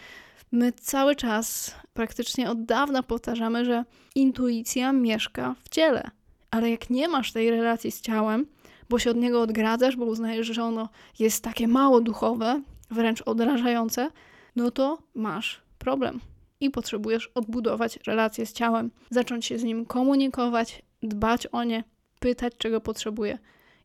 My 0.52 0.72
cały 0.72 1.16
czas, 1.16 1.74
praktycznie 1.94 2.50
od 2.50 2.64
dawna 2.64 3.02
powtarzamy, 3.02 3.64
że 3.64 3.84
intuicja 4.14 4.92
mieszka 4.92 5.54
w 5.64 5.68
ciele. 5.68 6.10
Ale 6.50 6.70
jak 6.70 6.90
nie 6.90 7.08
masz 7.08 7.32
tej 7.32 7.50
relacji 7.50 7.90
z 7.92 8.00
ciałem, 8.00 8.46
bo 8.88 8.98
się 8.98 9.10
od 9.10 9.16
niego 9.16 9.40
odgradzasz, 9.40 9.96
bo 9.96 10.04
uznajesz, 10.04 10.46
że 10.46 10.64
ono 10.64 10.88
jest 11.18 11.44
takie 11.44 11.68
mało 11.68 12.00
duchowe, 12.00 12.62
wręcz 12.90 13.22
odrażające, 13.22 14.10
no 14.56 14.70
to 14.70 14.98
masz 15.14 15.62
problem 15.78 16.20
i 16.60 16.70
potrzebujesz 16.70 17.30
odbudować 17.34 17.98
relację 18.06 18.46
z 18.46 18.52
ciałem, 18.52 18.90
zacząć 19.10 19.46
się 19.46 19.58
z 19.58 19.64
nim 19.64 19.86
komunikować, 19.86 20.82
dbać 21.02 21.46
o 21.46 21.64
nie, 21.64 21.84
pytać, 22.20 22.52
czego 22.58 22.80
potrzebuje 22.80 23.38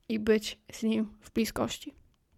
i 0.09 0.19
być 0.19 0.59
z 0.71 0.83
nim 0.83 1.07
w 1.21 1.31
bliskości. 1.31 1.93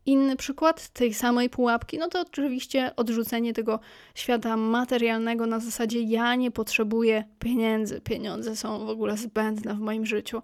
Inny 0.05 0.35
przykład 0.35 0.89
tej 0.89 1.13
samej 1.13 1.49
pułapki, 1.49 1.97
no 1.97 2.07
to 2.07 2.21
oczywiście 2.21 2.95
odrzucenie 2.95 3.53
tego 3.53 3.79
świata 4.15 4.57
materialnego 4.57 5.47
na 5.47 5.59
zasadzie 5.59 6.01
ja 6.01 6.35
nie 6.35 6.51
potrzebuję 6.51 7.23
pieniędzy, 7.39 8.01
pieniądze 8.01 8.55
są 8.55 8.85
w 8.85 8.89
ogóle 8.89 9.17
zbędne 9.17 9.73
w 9.73 9.79
moim 9.79 10.05
życiu, 10.05 10.41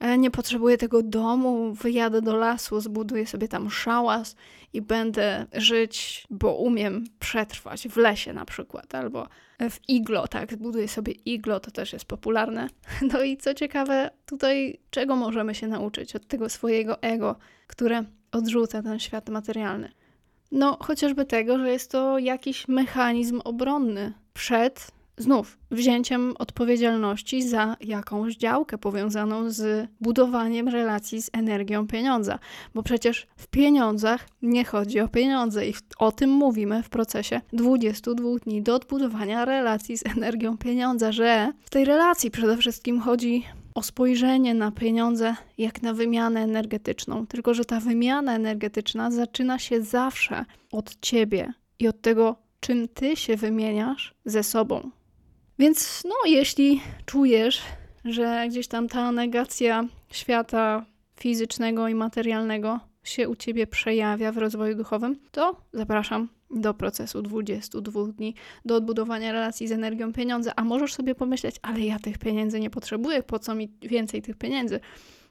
e, 0.00 0.18
nie 0.18 0.30
potrzebuję 0.30 0.78
tego 0.78 1.02
domu, 1.02 1.72
wyjadę 1.72 2.22
do 2.22 2.36
lasu, 2.36 2.80
zbuduję 2.80 3.26
sobie 3.26 3.48
tam 3.48 3.70
szałas 3.70 4.36
i 4.72 4.82
będę 4.82 5.46
żyć, 5.52 6.26
bo 6.30 6.54
umiem 6.54 7.04
przetrwać 7.20 7.88
w 7.88 7.96
lesie 7.96 8.32
na 8.32 8.44
przykład, 8.44 8.94
albo 8.94 9.28
w 9.70 9.88
iglo, 9.88 10.28
tak, 10.28 10.52
zbuduję 10.52 10.88
sobie 10.88 11.12
iglo, 11.12 11.60
to 11.60 11.70
też 11.70 11.92
jest 11.92 12.04
popularne. 12.04 12.68
No 13.12 13.22
i 13.22 13.36
co 13.36 13.54
ciekawe, 13.54 14.10
tutaj 14.26 14.78
czego 14.90 15.16
możemy 15.16 15.54
się 15.54 15.68
nauczyć 15.68 16.16
od 16.16 16.26
tego 16.26 16.48
swojego 16.48 17.02
ego, 17.02 17.36
które 17.66 18.04
odrzuca 18.32 18.82
ten 18.82 18.98
świat 18.98 19.28
materialny? 19.28 19.92
No, 20.52 20.76
chociażby 20.80 21.24
tego, 21.24 21.58
że 21.58 21.70
jest 21.70 21.90
to 21.90 22.18
jakiś 22.18 22.68
mechanizm 22.68 23.40
obronny 23.44 24.12
przed 24.34 24.90
znów 25.18 25.58
wzięciem 25.70 26.34
odpowiedzialności 26.38 27.42
za 27.42 27.76
jakąś 27.80 28.36
działkę 28.36 28.78
powiązaną 28.78 29.50
z 29.50 29.88
budowaniem 30.00 30.68
relacji 30.68 31.22
z 31.22 31.30
energią 31.32 31.86
pieniądza, 31.86 32.38
bo 32.74 32.82
przecież 32.82 33.26
w 33.36 33.46
pieniądzach 33.46 34.28
nie 34.42 34.64
chodzi 34.64 35.00
o 35.00 35.08
pieniądze 35.08 35.66
i 35.66 35.74
o 35.98 36.12
tym 36.12 36.30
mówimy 36.30 36.82
w 36.82 36.88
procesie 36.88 37.40
22 37.52 38.28
dni 38.44 38.62
do 38.62 38.74
odbudowania 38.74 39.44
relacji 39.44 39.98
z 39.98 40.06
energią 40.06 40.58
pieniądza, 40.58 41.12
że 41.12 41.52
w 41.60 41.70
tej 41.70 41.84
relacji 41.84 42.30
przede 42.30 42.56
wszystkim 42.56 43.00
chodzi 43.00 43.44
o 43.78 43.82
spojrzenie 43.82 44.54
na 44.54 44.70
pieniądze 44.70 45.34
jak 45.58 45.82
na 45.82 45.94
wymianę 45.94 46.40
energetyczną, 46.40 47.26
tylko 47.26 47.54
że 47.54 47.64
ta 47.64 47.80
wymiana 47.80 48.34
energetyczna 48.34 49.10
zaczyna 49.10 49.58
się 49.58 49.82
zawsze 49.82 50.44
od 50.72 51.00
ciebie 51.00 51.52
i 51.78 51.88
od 51.88 52.00
tego, 52.00 52.36
czym 52.60 52.88
ty 52.88 53.16
się 53.16 53.36
wymieniasz 53.36 54.14
ze 54.24 54.42
sobą. 54.42 54.90
Więc 55.58 56.02
no, 56.04 56.14
jeśli 56.26 56.80
czujesz, 57.06 57.62
że 58.04 58.46
gdzieś 58.48 58.68
tam 58.68 58.88
ta 58.88 59.12
negacja 59.12 59.84
świata 60.10 60.86
fizycznego 61.20 61.88
i 61.88 61.94
materialnego 61.94 62.80
się 63.02 63.28
u 63.28 63.36
ciebie 63.36 63.66
przejawia 63.66 64.32
w 64.32 64.38
rozwoju 64.38 64.76
duchowym, 64.76 65.18
to 65.30 65.56
zapraszam 65.72 66.28
do 66.50 66.74
procesu 66.74 67.22
22 67.22 68.06
dni, 68.06 68.34
do 68.64 68.76
odbudowania 68.76 69.32
relacji 69.32 69.68
z 69.68 69.72
energią 69.72 70.12
pieniądza. 70.12 70.52
A 70.56 70.64
możesz 70.64 70.94
sobie 70.94 71.14
pomyśleć, 71.14 71.56
ale 71.62 71.80
ja 71.80 71.98
tych 71.98 72.18
pieniędzy 72.18 72.60
nie 72.60 72.70
potrzebuję, 72.70 73.22
po 73.22 73.38
co 73.38 73.54
mi 73.54 73.72
więcej 73.82 74.22
tych 74.22 74.36
pieniędzy? 74.36 74.80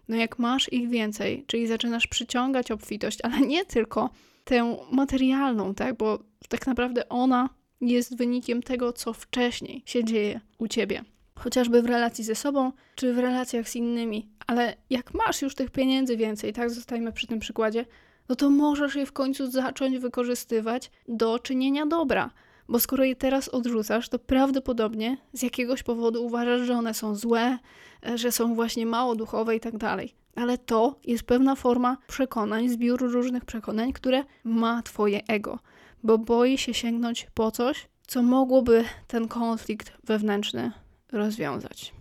No 0.08 0.16
jak 0.16 0.40
masz 0.40 0.74
ich 0.74 0.90
więcej, 0.90 1.44
czyli 1.48 1.68
zaczynasz 1.68 2.08
przyciągać 2.08 2.72
obfitość, 2.72 3.20
ale 3.24 3.40
nie 3.40 3.66
tylko 3.66 4.10
tę 4.44 4.78
materialną, 4.92 5.76
tak, 5.76 5.98
bo 5.98 6.20
tak 6.50 6.68
naprawdę 6.68 7.10
ona 7.10 7.50
jest 7.82 8.18
wynikiem 8.18 8.64
tego, 8.64 8.94
co 8.94 9.14
wcześniej 9.14 9.84
się 9.86 10.04
dzieje 10.04 10.42
u 10.58 10.68
ciebie. 10.68 11.04
Chociażby 11.36 11.82
w 11.82 11.86
relacji 11.86 12.24
ze 12.24 12.36
sobą, 12.36 12.72
czy 12.96 13.14
w 13.14 13.20
relacjach 13.20 13.70
z 13.70 13.76
innymi. 13.76 14.30
Ale 14.48 14.76
jak 14.90 15.14
masz 15.14 15.42
już 15.42 15.56
tych 15.56 15.70
pieniędzy 15.70 16.18
więcej, 16.18 16.54
tak, 16.54 16.70
zostajmy 16.70 17.12
przy 17.12 17.28
tym 17.28 17.40
przykładzie, 17.40 17.86
no 18.30 18.36
to 18.36 18.50
możesz 18.50 18.96
je 18.96 19.06
w 19.06 19.12
końcu 19.12 19.52
zacząć 19.52 20.00
wykorzystywać 20.00 20.92
do 21.08 21.40
czynienia 21.40 21.86
dobra. 21.86 22.30
Bo 22.70 22.80
skoro 22.80 23.04
je 23.04 23.16
teraz 23.16 23.50
odrzucasz, 23.50 24.10
to 24.10 24.20
prawdopodobnie 24.20 25.18
z 25.34 25.42
jakiegoś 25.42 25.84
powodu 25.84 26.26
uważasz, 26.26 26.62
że 26.62 26.74
one 26.74 26.94
są 26.94 27.16
złe, 27.16 27.58
e, 28.06 28.18
że 28.18 28.32
są 28.32 28.56
właśnie 28.56 28.86
mało 28.86 29.16
duchowe 29.16 29.56
i 29.56 29.60
tak 29.60 29.78
dalej. 29.78 30.14
Ale 30.36 30.58
to 30.58 31.00
jest 31.06 31.24
pewna 31.24 31.56
forma 31.56 31.98
przekonań, 32.08 32.70
zbiór 32.70 33.12
różnych 33.12 33.46
przekonań, 33.46 33.94
które 33.94 34.24
ma 34.44 34.82
Twoje 34.82 35.22
ego 35.28 35.60
bo 36.04 36.18
boi 36.18 36.58
się 36.58 36.74
sięgnąć 36.74 37.28
po 37.34 37.52
coś, 37.52 37.88
co 38.08 38.24
mogłoby 38.24 38.86
ten 39.08 39.28
konflikt 39.28 39.92
wewnętrzny 40.04 40.72
rozwiązać. 41.12 41.97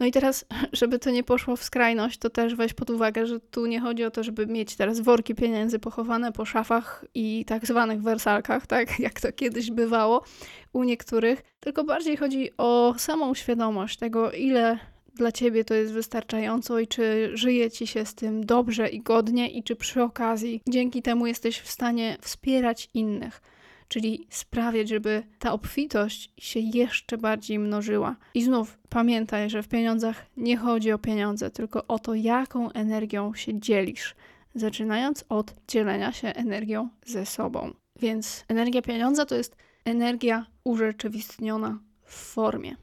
No 0.00 0.06
i 0.06 0.10
teraz, 0.10 0.44
żeby 0.72 0.98
to 0.98 1.10
nie 1.10 1.22
poszło 1.22 1.56
w 1.56 1.64
skrajność, 1.64 2.18
to 2.18 2.30
też 2.30 2.54
weź 2.54 2.72
pod 2.72 2.90
uwagę, 2.90 3.26
że 3.26 3.40
tu 3.40 3.66
nie 3.66 3.80
chodzi 3.80 4.04
o 4.04 4.10
to, 4.10 4.22
żeby 4.22 4.46
mieć 4.46 4.76
teraz 4.76 5.00
worki 5.00 5.34
pieniędzy 5.34 5.78
pochowane 5.78 6.32
po 6.32 6.44
szafach 6.44 7.04
i 7.14 7.44
tak 7.44 7.66
zwanych 7.66 8.02
wersalkach, 8.02 8.66
tak 8.66 8.98
jak 9.06 9.20
to 9.20 9.32
kiedyś 9.32 9.70
bywało 9.70 10.24
u 10.72 10.84
niektórych, 10.84 11.42
tylko 11.60 11.84
bardziej 11.84 12.16
chodzi 12.16 12.50
o 12.58 12.94
samą 12.98 13.34
świadomość 13.34 13.98
tego, 13.98 14.32
ile 14.32 14.78
dla 15.14 15.32
ciebie 15.32 15.64
to 15.64 15.74
jest 15.74 15.92
wystarczająco 15.92 16.78
i 16.78 16.86
czy 16.86 17.30
żyje 17.34 17.70
ci 17.70 17.86
się 17.86 18.04
z 18.04 18.14
tym 18.14 18.46
dobrze 18.46 18.88
i 18.88 19.00
godnie, 19.00 19.50
i 19.50 19.62
czy 19.62 19.76
przy 19.76 20.02
okazji 20.02 20.60
dzięki 20.68 21.02
temu 21.02 21.26
jesteś 21.26 21.58
w 21.58 21.70
stanie 21.70 22.16
wspierać 22.20 22.90
innych, 22.94 23.42
czyli 23.90 24.26
sprawiać, 24.30 24.88
żeby 24.88 25.22
ta 25.38 25.52
obfitość 25.52 26.32
się 26.38 26.60
jeszcze 26.60 27.18
bardziej 27.18 27.58
mnożyła. 27.58 28.16
I 28.34 28.42
znów 28.42 28.78
pamiętaj, 28.88 29.50
że 29.50 29.62
w 29.62 29.68
pieniądzach 29.68 30.26
nie 30.36 30.56
chodzi 30.56 30.92
o 30.92 30.98
pieniądze, 30.98 31.50
tylko 31.50 31.86
o 31.86 31.98
to, 31.98 32.14
jaką 32.14 32.72
energią 32.72 33.34
się 33.34 33.60
dzielisz, 33.60 34.14
zaczynając 34.54 35.24
od 35.28 35.54
dzielenia 35.68 36.12
się 36.12 36.28
energią 36.28 36.88
ze 37.06 37.26
sobą. 37.26 37.74
Więc 38.00 38.44
energia 38.48 38.82
pieniądza 38.82 39.26
to 39.26 39.34
jest 39.34 39.56
energia 39.84 40.46
urzeczywistniona 40.64 41.78
w 42.04 42.14
formie. 42.14 42.76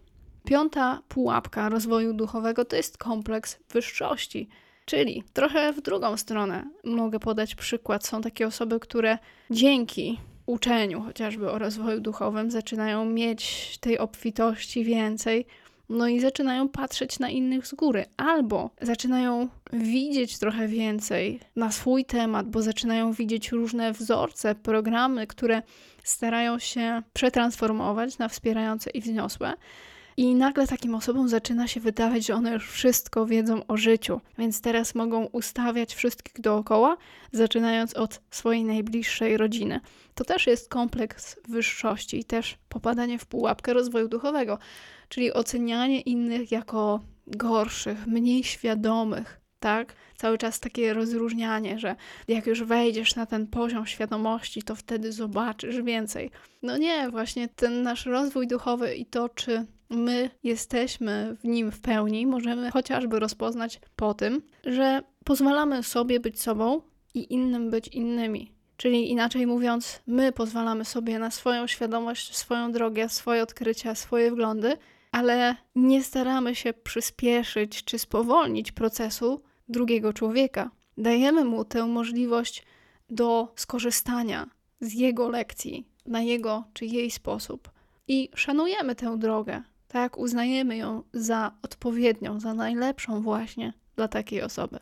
Piąta 0.46 1.02
pułapka 1.08 1.70
rozwoju 1.70 2.14
duchowego 2.14 2.66
to 2.66 2.76
jest 2.76 2.98
kompleks 2.98 3.60
wyższości. 3.70 4.50
Czyli 4.86 5.24
trochę 5.34 5.74
w 5.74 5.82
drugą 5.82 6.18
stronę 6.18 6.70
mogę 6.84 7.20
podać 7.20 7.56
przykład. 7.56 8.08
Są 8.08 8.22
takie 8.22 8.48
osoby, 8.48 8.80
które 8.80 9.18
dzięki 9.52 10.20
uczeniu 10.48 11.02
chociażby 11.02 11.52
o 11.52 11.60
rozwoju 11.60 12.00
duchowym 12.00 12.52
zaczynają 12.52 13.06
mieć 13.06 13.78
tej 13.82 14.00
obfitości 14.00 14.84
więcej, 14.84 15.46
no 15.90 16.08
i 16.08 16.20
zaczynają 16.20 16.70
patrzeć 16.70 17.20
na 17.20 17.30
innych 17.30 17.68
z 17.68 17.74
góry, 17.74 18.06
albo 18.18 18.70
zaczynają 18.82 19.48
widzieć 19.74 20.40
trochę 20.40 20.68
więcej 20.68 21.40
na 21.56 21.72
swój 21.72 22.06
temat, 22.06 22.50
bo 22.50 22.62
zaczynają 22.62 23.14
widzieć 23.14 23.52
różne 23.52 23.94
wzorce, 23.94 24.56
programy, 24.56 25.28
które 25.28 25.62
starają 26.04 26.60
się 26.60 27.02
przetransformować 27.14 28.18
na 28.18 28.28
wspierające 28.28 28.90
i 28.90 29.02
wzniosłe. 29.02 29.54
I 30.20 30.36
nagle 30.36 30.68
takim 30.68 30.96
osobom 30.96 31.30
zaczyna 31.30 31.68
się 31.68 31.80
wydawać, 31.80 32.26
że 32.26 32.36
one 32.36 32.54
już 32.54 32.72
wszystko 32.72 33.26
wiedzą 33.26 33.68
o 33.68 33.78
życiu, 33.78 34.22
więc 34.38 34.62
teraz 34.62 34.96
mogą 34.96 35.26
ustawiać 35.26 35.96
wszystkich 35.96 36.42
dookoła, 36.42 36.98
zaczynając 37.32 37.94
od 37.94 38.22
swojej 38.32 38.64
najbliższej 38.64 39.38
rodziny. 39.38 39.80
To 40.16 40.24
też 40.24 40.48
jest 40.48 40.70
kompleks 40.70 41.36
wyższości 41.48 42.20
i 42.20 42.24
też 42.24 42.58
popadanie 42.70 43.20
w 43.20 43.26
pułapkę 43.26 43.74
rozwoju 43.74 44.08
duchowego, 44.08 44.58
czyli 45.10 45.34
ocenianie 45.34 46.02
innych 46.02 46.52
jako 46.52 47.00
gorszych, 47.28 48.08
mniej 48.08 48.44
świadomych, 48.44 49.40
tak? 49.60 49.94
Cały 50.16 50.38
czas 50.38 50.60
takie 50.60 50.94
rozróżnianie, 50.94 51.80
że 51.80 51.96
jak 52.28 52.48
już 52.48 52.64
wejdziesz 52.64 53.16
na 53.16 53.26
ten 53.26 53.48
poziom 53.48 53.86
świadomości, 53.86 54.64
to 54.64 54.76
wtedy 54.76 55.12
zobaczysz 55.12 55.82
więcej. 55.82 56.32
No 56.64 56.78
nie, 56.78 57.10
właśnie 57.10 57.48
ten 57.48 57.84
nasz 57.84 58.06
rozwój 58.06 58.48
duchowy 58.48 58.96
i 58.96 59.06
to, 59.06 59.30
czy 59.30 59.66
my 59.90 60.30
jesteśmy 60.44 61.38
w 61.40 61.44
nim 61.44 61.72
w 61.72 61.82
pełni, 61.82 62.28
możemy 62.28 62.72
chociażby 62.72 63.20
rozpoznać 63.20 63.80
po 63.96 64.14
tym, 64.14 64.42
że 64.66 65.02
pozwalamy 65.24 65.84
sobie 65.84 66.20
być 66.20 66.42
sobą 66.42 66.82
i 67.14 67.34
innym 67.34 67.70
być 67.70 67.88
innymi. 67.88 68.52
Czyli 68.78 69.12
inaczej 69.12 69.48
mówiąc, 69.48 70.02
my 70.08 70.32
pozwalamy 70.32 70.86
sobie 70.86 71.20
na 71.20 71.32
swoją 71.32 71.68
świadomość, 71.68 72.36
swoją 72.36 72.72
drogę, 72.72 73.10
swoje 73.10 73.44
odkrycia, 73.44 73.96
swoje 73.96 74.32
wglądy, 74.32 74.78
ale 75.12 75.56
nie 75.76 76.04
staramy 76.04 76.56
się 76.56 76.74
przyspieszyć 76.74 77.84
czy 77.84 78.00
spowolnić 78.00 78.72
procesu 78.72 79.42
drugiego 79.70 80.14
człowieka. 80.14 80.72
Dajemy 80.98 81.46
mu 81.46 81.66
tę 81.66 81.88
możliwość 81.88 82.64
do 83.10 83.54
skorzystania 83.56 84.50
z 84.82 84.94
jego 84.94 85.30
lekcji 85.30 85.88
na 86.06 86.22
jego 86.22 86.64
czy 86.74 86.86
jej 86.86 87.12
sposób 87.12 87.72
i 88.08 88.30
szanujemy 88.36 88.96
tę 88.96 89.18
drogę, 89.18 89.62
tak, 89.88 90.18
uznajemy 90.18 90.78
ją 90.78 91.04
za 91.14 91.52
odpowiednią, 91.64 92.40
za 92.40 92.54
najlepszą 92.54 93.22
właśnie 93.22 93.74
dla 93.96 94.08
takiej 94.08 94.42
osoby. 94.42 94.80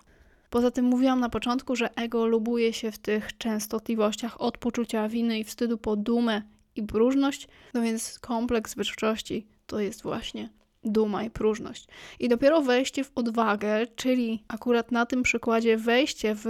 Poza 0.50 0.72
tym 0.72 0.86
mówiłam 0.86 1.20
na 1.20 1.30
początku, 1.30 1.76
że 1.76 1.96
ego 1.96 2.26
lubuje 2.26 2.74
się 2.74 2.92
w 2.92 2.98
tych 2.98 3.38
częstotliwościach 3.38 4.42
od 4.42 4.58
poczucia 4.58 5.10
winy 5.10 5.40
i 5.40 5.44
wstydu 5.44 5.78
po 5.78 5.96
dumę 5.96 6.42
i 6.76 6.84
próżność, 6.84 7.48
no 7.74 7.82
więc 7.82 8.20
kompleks 8.20 8.76
wyższości 8.76 9.48
to 9.68 9.80
jest 9.80 10.04
właśnie 10.04 10.50
duma 10.84 11.24
i 11.24 11.30
próżność. 11.30 11.88
I 12.20 12.30
dopiero 12.30 12.62
wejście 12.62 13.04
w 13.04 13.12
odwagę, 13.16 13.88
czyli 13.96 14.44
akurat 14.48 14.92
na 14.92 15.06
tym 15.06 15.24
przykładzie 15.24 15.78
wejście 15.78 16.36
w 16.36 16.46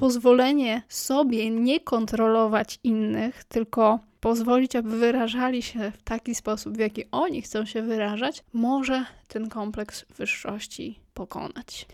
pozwolenie 0.00 0.82
sobie 0.88 1.50
nie 1.50 1.80
kontrolować 1.80 2.78
innych, 2.84 3.44
tylko 3.44 3.98
pozwolić, 4.20 4.76
aby 4.76 4.98
wyrażali 4.98 5.62
się 5.62 5.90
w 5.90 6.02
taki 6.02 6.34
sposób, 6.34 6.76
w 6.76 6.80
jaki 6.80 7.04
oni 7.10 7.42
chcą 7.42 7.64
się 7.64 7.82
wyrażać, 7.82 8.44
może 8.52 9.04
ten 9.28 9.48
kompleks 9.48 10.04
wyższości 10.16 11.00
pokonać. 11.14 11.86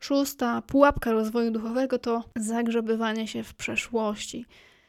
Szósta 0.00 0.62
pułapka 0.62 1.12
rozwoju 1.12 1.50
duchowego 1.50 1.98
to 1.98 2.24
zagrzebywanie 2.36 3.28
się 3.28 3.42
w 3.42 3.54
przeszłości. 3.54 4.46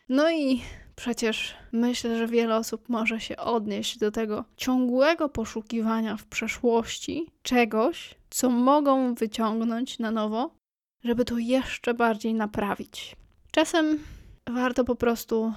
No 0.09 0.31
i 0.31 0.61
przecież 0.95 1.53
myślę, 1.71 2.17
że 2.17 2.27
wiele 2.27 2.55
osób 2.55 2.89
może 2.89 3.19
się 3.19 3.37
odnieść 3.37 3.97
do 3.97 4.11
tego 4.11 4.45
ciągłego 4.57 5.29
poszukiwania 5.29 6.17
w 6.17 6.25
przeszłości 6.25 7.27
czegoś, 7.43 8.15
co 8.29 8.49
mogą 8.49 9.13
wyciągnąć 9.13 9.99
na 9.99 10.11
nowo, 10.11 10.62
żeby 11.03 11.25
to 11.25 11.37
jeszcze 11.37 11.93
bardziej 11.93 12.33
naprawić. 12.33 13.15
Czasem 13.51 13.99
warto 14.47 14.83
po 14.83 14.95
prostu 14.95 15.53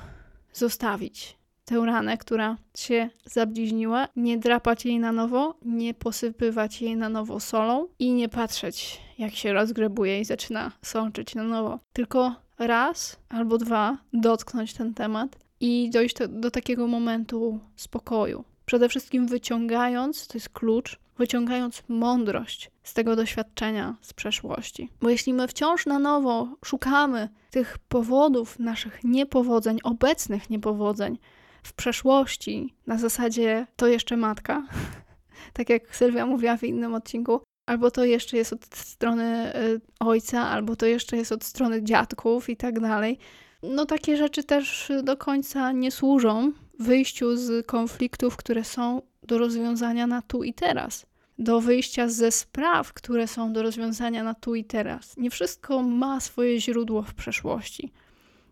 zostawić 0.53 1.37
tę 1.65 1.83
ranę, 1.87 2.19
która 2.19 2.57
się 2.77 3.11
zabliźniła, 3.25 4.09
nie 4.17 4.39
drapać 4.39 4.87
jej 4.87 4.99
na 4.99 5.13
nowo, 5.13 5.55
nie 5.63 5.95
posypywać 5.95 6.83
jej 6.83 6.97
na 6.97 7.09
nowo 7.09 7.41
solą 7.41 7.89
i 7.99 8.13
nie 8.13 8.29
patrzeć, 8.29 9.01
jak 9.19 9.35
się 9.35 9.53
rozgrebuje 9.53 10.21
i 10.21 10.25
zaczyna 10.25 10.73
sączyć 10.83 11.35
na 11.35 11.43
nowo. 11.43 11.79
Tylko 11.93 12.35
raz 12.59 13.17
albo 13.29 13.59
dwa 13.59 13.99
dotknąć 14.13 14.75
ten 14.75 14.95
temat 14.95 15.37
i 15.61 15.91
dojść 15.93 16.17
do, 16.17 16.29
do 16.29 16.51
takiego 16.51 16.87
momentu 16.87 17.61
spokoju. 17.77 18.45
Przede 18.67 18.89
wszystkim 18.89 19.27
wyciągając, 19.27 20.27
to 20.27 20.37
jest 20.39 20.49
klucz, 20.49 20.99
wyciągając 21.19 21.83
mądrość 21.89 22.71
z 22.83 22.95
tego 22.95 23.17
doświadczenia 23.17 23.97
z 24.01 24.13
przeszłości. 24.13 24.91
Bo 25.01 25.11
jeśli 25.11 25.33
my 25.33 25.49
wciąż 25.49 25.87
na 25.87 25.99
nowo 25.99 26.49
szukamy 26.65 27.29
tych 27.51 27.79
powodów 27.79 28.59
naszych 28.59 29.05
niepowodzeń, 29.05 29.79
obecnych 29.85 30.51
niepowodzeń 30.51 31.19
w 31.63 31.73
przeszłości, 31.73 32.75
na 32.87 32.99
zasadzie 32.99 33.67
to 33.77 33.87
jeszcze 33.87 34.17
matka, 34.17 34.63
tak 35.53 35.71
jak 35.71 35.97
Sylwia 35.97 36.27
mówiła 36.27 36.57
w 36.57 36.65
innym 36.65 36.95
odcinku, 36.95 37.41
albo 37.67 37.91
to 37.91 38.05
jeszcze 38.05 38.37
jest 38.37 38.53
od 38.53 38.65
strony 38.65 39.57
y, 39.57 39.81
ojca, 40.01 40.49
albo 40.49 40.77
to 40.77 40.87
jeszcze 40.87 41.17
jest 41.17 41.33
od 41.33 41.45
strony 41.45 41.83
dziadków 41.83 42.49
i 42.49 42.57
tak 42.57 42.81
dalej. 42.81 43.19
No 43.63 43.87
takie 43.87 44.17
rzeczy 44.17 44.45
też 44.45 44.93
do 45.03 45.17
końca 45.17 45.73
nie 45.73 45.91
służą 45.91 46.53
wyjściu 46.79 47.37
z 47.37 47.67
konfliktów, 47.67 48.37
które 48.37 48.65
są 48.65 49.03
do 49.23 49.39
rozwiązania 49.39 50.07
na 50.07 50.23
tu 50.23 50.45
i 50.45 50.55
teraz, 50.55 51.07
do 51.39 51.61
wyjścia 51.61 52.09
ze 52.09 52.31
spraw, 52.31 52.93
które 52.93 53.27
są 53.27 53.53
do 53.53 53.63
rozwiązania 53.63 54.25
na 54.25 54.35
tu 54.35 54.55
i 54.55 54.65
teraz. 54.65 55.17
Nie 55.17 55.31
wszystko 55.31 55.83
ma 55.83 56.21
swoje 56.21 56.61
źródło 56.61 57.03
w 57.03 57.15
przeszłości. 57.15 57.93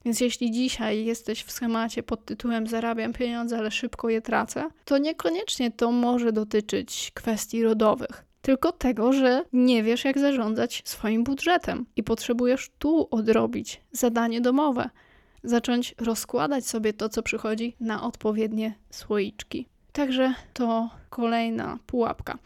Więc 0.05 0.21
jeśli 0.21 0.51
dzisiaj 0.51 1.05
jesteś 1.05 1.43
w 1.43 1.53
schemacie 1.53 2.03
pod 2.03 2.25
tytułem 2.25 2.67
zarabiam 2.67 3.13
pieniądze, 3.13 3.59
ale 3.59 3.71
szybko 3.71 4.09
je 4.09 4.23
tracę, 4.23 4.69
to 4.85 4.99
niekoniecznie 4.99 5.71
to 5.71 5.93
może 5.93 6.33
dotyczyć 6.33 7.11
kwestii 7.15 7.63
rodowych. 7.63 8.25
Tylko 8.43 8.73
tego, 8.73 9.13
że 9.13 9.43
nie 9.53 9.83
wiesz, 9.83 10.05
jak 10.05 10.19
zarządzać 10.19 10.83
swoim 10.85 11.25
budżetem 11.25 11.87
i 11.97 12.03
potrzebujesz 12.03 12.71
tu 12.79 13.09
odrobić 13.11 13.81
zadanie 13.93 14.41
domowe, 14.41 14.91
zacząć 15.45 15.95
rozkładać 15.99 16.67
sobie 16.67 16.93
to, 16.93 17.09
co 17.09 17.23
przychodzi 17.23 17.77
na 17.81 18.03
odpowiednie 18.03 18.75
słoiczki. 18.91 19.69
Także 19.93 20.35
to 20.53 20.91
kolejna 21.11 21.79
pułapka. 21.87 22.39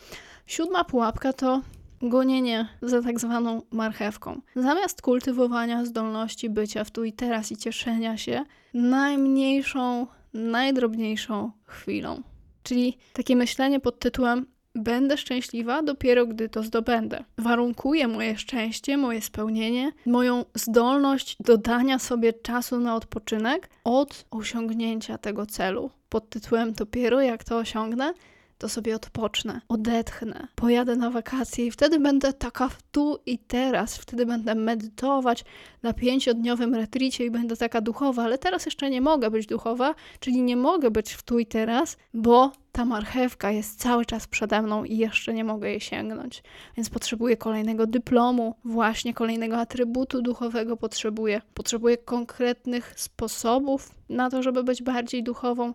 Siódma 0.47 0.85
pułapka 0.85 1.33
to 1.33 1.63
gonienie 2.03 2.69
za 2.83 3.03
tak 3.03 3.21
zwaną 3.21 3.63
marchewką. 3.71 4.41
Zamiast 4.57 5.03
kultywowania 5.03 5.85
zdolności 5.85 6.51
bycia 6.51 6.85
w 6.85 6.91
tu 6.91 7.05
i 7.05 7.13
teraz 7.13 7.53
i 7.53 7.57
cieszenia 7.57 8.17
się 8.17 8.45
najmniejszą, 8.75 10.07
najdrobniejszą 10.35 11.51
chwilą. 11.65 12.23
Czyli 12.63 12.99
takie 13.13 13.37
myślenie 13.37 13.81
pod 13.81 13.99
tytułem 13.99 14.47
Będę 14.79 15.17
szczęśliwa 15.17 15.83
dopiero 15.83 16.27
gdy 16.27 16.49
to 16.49 16.63
zdobędę. 16.63 17.25
Warunkuje 17.39 18.09
moje 18.09 18.39
szczęście, 18.39 18.97
moje 18.97 19.23
spełnienie, 19.23 19.93
moją 20.07 20.45
zdolność 20.55 21.37
dodania 21.41 21.99
sobie 21.99 22.33
czasu 22.33 22.81
na 22.81 22.97
odpoczynek 22.97 23.69
od 23.85 24.25
osiągnięcia 24.31 25.19
tego 25.19 25.47
celu. 25.47 25.91
Pod 26.09 26.29
tytułem 26.31 26.73
dopiero 26.73 27.21
jak 27.21 27.45
to 27.45 27.57
osiągnę, 27.57 28.13
to 28.59 28.69
sobie 28.69 28.97
odpocznę, 28.97 29.61
odetchnę, 29.69 30.49
pojadę 30.55 30.97
na 30.97 31.11
wakacje 31.11 31.67
i 31.67 31.71
wtedy 31.71 32.01
będę 32.01 32.33
taka 32.33 32.69
w 32.69 32.83
tu 32.83 33.19
i 33.27 33.39
teraz, 33.39 33.97
wtedy 33.97 34.27
będę 34.27 34.55
medytować 34.55 35.45
na 35.83 35.93
pięciodniowym 35.93 36.75
retricie 36.75 37.25
i 37.25 37.31
będę 37.31 37.57
taka 37.57 37.81
duchowa, 37.81 38.23
ale 38.23 38.39
teraz 38.39 38.67
jeszcze 38.67 38.91
nie 38.91 39.01
mogę 39.01 39.31
być 39.31 39.47
duchowa, 39.47 39.95
czyli 40.21 40.43
nie 40.43 40.57
mogę 40.57 40.91
być 40.91 41.13
w 41.13 41.23
tu 41.23 41.39
i 41.39 41.47
teraz, 41.47 41.97
bo 42.15 42.53
ta 42.73 42.85
marchewka 42.85 43.51
jest 43.51 43.81
cały 43.81 44.07
czas 44.07 44.27
przede 44.27 44.63
mną 44.63 44.85
i 44.85 44.97
jeszcze 44.97 45.35
nie 45.35 45.45
mogę 45.45 45.71
jej 45.71 45.81
sięgnąć. 45.81 46.43
Więc 46.77 46.91
potrzebuję 46.91 47.37
kolejnego 47.37 47.87
dyplomu, 47.87 48.55
właśnie 48.65 49.15
kolejnego 49.15 49.57
atrybutu 49.57 50.23
duchowego 50.23 50.77
potrzebuję. 50.77 51.41
Potrzebuję 51.55 51.97
konkretnych 51.97 52.95
sposobów 52.97 53.91
na 54.09 54.31
to, 54.31 54.43
żeby 54.43 54.65
być 54.65 54.83
bardziej 54.83 55.23
duchową. 55.23 55.75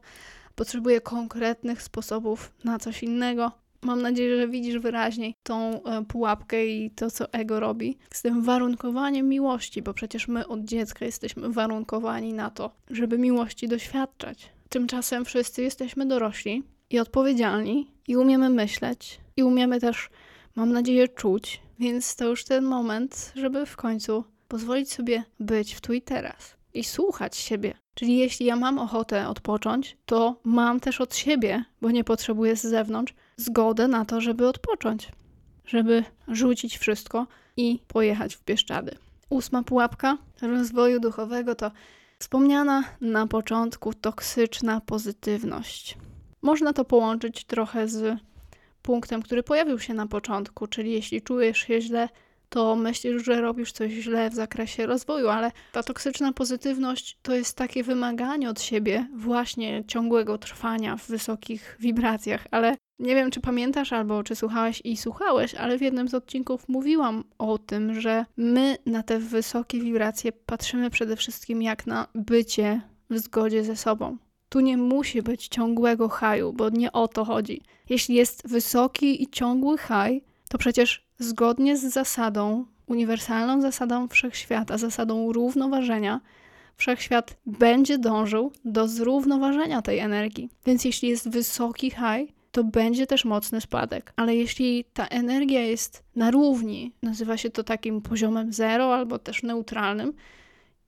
Potrzebuję 0.56 1.02
konkretnych 1.02 1.82
sposobów 1.82 2.54
na 2.64 2.80
coś 2.80 3.04
innego. 3.04 3.52
Mam 3.82 4.02
nadzieję, 4.02 4.38
że 4.38 4.48
widzisz 4.48 4.78
wyraźniej 4.78 5.36
tą 5.44 5.84
e, 5.84 6.06
pułapkę 6.06 6.66
i 6.66 6.92
to, 6.92 7.12
co 7.12 7.34
ego 7.34 7.60
robi 7.60 7.98
z 8.14 8.22
tym 8.22 8.44
warunkowaniem 8.44 9.30
miłości, 9.30 9.82
bo 9.82 9.94
przecież 9.94 10.28
my 10.28 10.48
od 10.48 10.66
dziecka 10.66 11.06
jesteśmy 11.06 11.50
warunkowani 11.50 12.34
na 12.34 12.50
to, 12.50 12.72
żeby 12.90 13.18
miłości 13.18 13.68
doświadczać. 13.68 14.50
Tymczasem 14.70 15.26
wszyscy 15.26 15.64
jesteśmy 15.64 16.06
dorośli 16.06 16.64
i 16.90 17.00
odpowiedzialni, 17.00 17.88
i 18.08 18.18
umiemy 18.18 18.50
myśleć, 18.50 19.20
i 19.38 19.44
umiemy 19.44 19.80
też, 19.80 20.10
mam 20.56 20.72
nadzieję, 20.72 21.08
czuć, 21.08 21.62
Więc 21.80 22.16
to 22.16 22.26
już 22.26 22.44
ten 22.44 22.64
moment, 22.64 23.34
żeby 23.36 23.66
w 23.66 23.76
końcu 23.76 24.24
pozwolić 24.48 24.92
sobie 24.92 25.24
być 25.40 25.74
w 25.74 25.82
tu 25.82 25.94
i 25.94 26.02
teraz 26.02 26.56
i 26.74 26.84
słuchać 26.84 27.38
siebie. 27.38 27.83
Czyli 27.96 28.18
jeśli 28.18 28.46
ja 28.46 28.56
mam 28.56 28.80
ochotę 28.80 29.28
odpocząć, 29.28 29.98
to 30.06 30.40
mam 30.44 30.80
też 30.80 31.02
od 31.02 31.16
siebie, 31.16 31.64
bo 31.82 31.92
nie 31.92 32.04
potrzebuję 32.04 32.56
z 32.56 32.62
zewnątrz, 32.62 33.14
zgodę 33.38 33.88
na 33.88 34.06
to, 34.06 34.22
żeby 34.22 34.48
odpocząć, 34.48 35.12
żeby 35.66 36.04
rzucić 36.28 36.78
wszystko 36.78 37.28
i 37.58 37.80
pojechać 37.88 38.36
w 38.36 38.46
Bieszczady. 38.46 38.96
Ósma 39.30 39.64
pułapka 39.64 40.18
rozwoju 40.42 41.00
duchowego 41.00 41.56
to 41.56 41.72
wspomniana 42.20 42.84
na 43.02 43.28
początku 43.28 43.94
toksyczna 43.94 44.82
pozytywność. 44.82 45.98
Można 46.42 46.74
to 46.74 46.86
połączyć 46.86 47.44
trochę 47.44 47.88
z 47.88 48.20
punktem, 48.82 49.22
który 49.22 49.44
pojawił 49.44 49.80
się 49.80 49.94
na 49.94 50.08
początku, 50.08 50.68
czyli 50.68 50.92
jeśli 50.92 51.22
czujesz 51.22 51.58
się 51.58 51.82
źle, 51.82 52.10
to 52.54 52.76
myślisz, 52.76 53.24
że 53.24 53.42
robisz 53.42 53.72
coś 53.72 53.92
źle 53.92 54.30
w 54.30 54.34
zakresie 54.34 54.86
rozwoju, 54.86 55.30
ale 55.30 55.52
ta 55.72 55.84
toksyczna 55.84 56.34
pozytywność 56.34 57.18
to 57.22 57.36
jest 57.36 57.58
takie 57.58 57.84
wymaganie 57.84 58.50
od 58.50 58.62
siebie, 58.62 59.08
właśnie 59.16 59.84
ciągłego 59.88 60.38
trwania 60.38 60.98
w 60.98 61.08
wysokich 61.08 61.78
wibracjach. 61.80 62.48
Ale 62.52 62.78
nie 63.00 63.16
wiem, 63.16 63.32
czy 63.32 63.42
pamiętasz 63.42 63.94
albo 63.94 64.24
czy 64.24 64.36
słuchałeś 64.36 64.82
i 64.84 64.98
słuchałeś, 64.98 65.56
ale 65.56 65.78
w 65.78 65.82
jednym 65.82 66.08
z 66.08 66.14
odcinków 66.14 66.70
mówiłam 66.70 67.24
o 67.38 67.58
tym, 67.58 68.02
że 68.02 68.26
my 68.38 68.78
na 68.86 69.04
te 69.04 69.20
wysokie 69.20 69.80
wibracje 69.80 70.32
patrzymy 70.32 70.90
przede 70.90 71.16
wszystkim 71.16 71.62
jak 71.62 71.88
na 71.88 72.08
bycie 72.16 72.82
w 73.10 73.18
zgodzie 73.18 73.64
ze 73.64 73.76
sobą. 73.76 74.18
Tu 74.50 74.60
nie 74.60 74.78
musi 74.78 75.22
być 75.22 75.48
ciągłego 75.48 76.10
haju, 76.10 76.54
bo 76.54 76.70
nie 76.70 76.92
o 76.92 77.08
to 77.08 77.26
chodzi. 77.26 77.62
Jeśli 77.90 78.16
jest 78.16 78.50
wysoki 78.50 79.24
i 79.24 79.30
ciągły 79.30 79.78
haj, 79.78 80.24
to 80.50 80.58
przecież 80.58 81.03
zgodnie 81.20 81.78
z 81.78 81.82
zasadą, 81.82 82.66
uniwersalną 82.88 83.62
zasadą 83.62 84.08
wszechświata, 84.08 84.78
zasadą 84.78 85.32
równoważenia, 85.32 86.22
wszechświat 86.76 87.38
będzie 87.46 87.98
dążył 87.98 88.52
do 88.66 88.88
zrównoważenia 88.88 89.82
tej 89.82 90.00
energii. 90.00 90.50
Więc 90.66 90.86
jeśli 90.86 91.10
jest 91.10 91.30
wysoki 91.30 91.92
high, 91.92 92.32
to 92.52 92.64
będzie 92.64 93.08
też 93.08 93.26
mocny 93.26 93.62
spadek. 93.62 94.14
Ale 94.16 94.36
jeśli 94.36 94.86
ta 94.94 95.08
energia 95.08 95.62
jest 95.62 96.04
na 96.16 96.32
równi, 96.32 96.94
nazywa 97.02 97.38
się 97.38 97.50
to 97.50 97.64
takim 97.64 98.02
poziomem 98.02 98.54
zero 98.54 98.96
albo 98.96 99.20
też 99.20 99.44
neutralnym, 99.44 100.14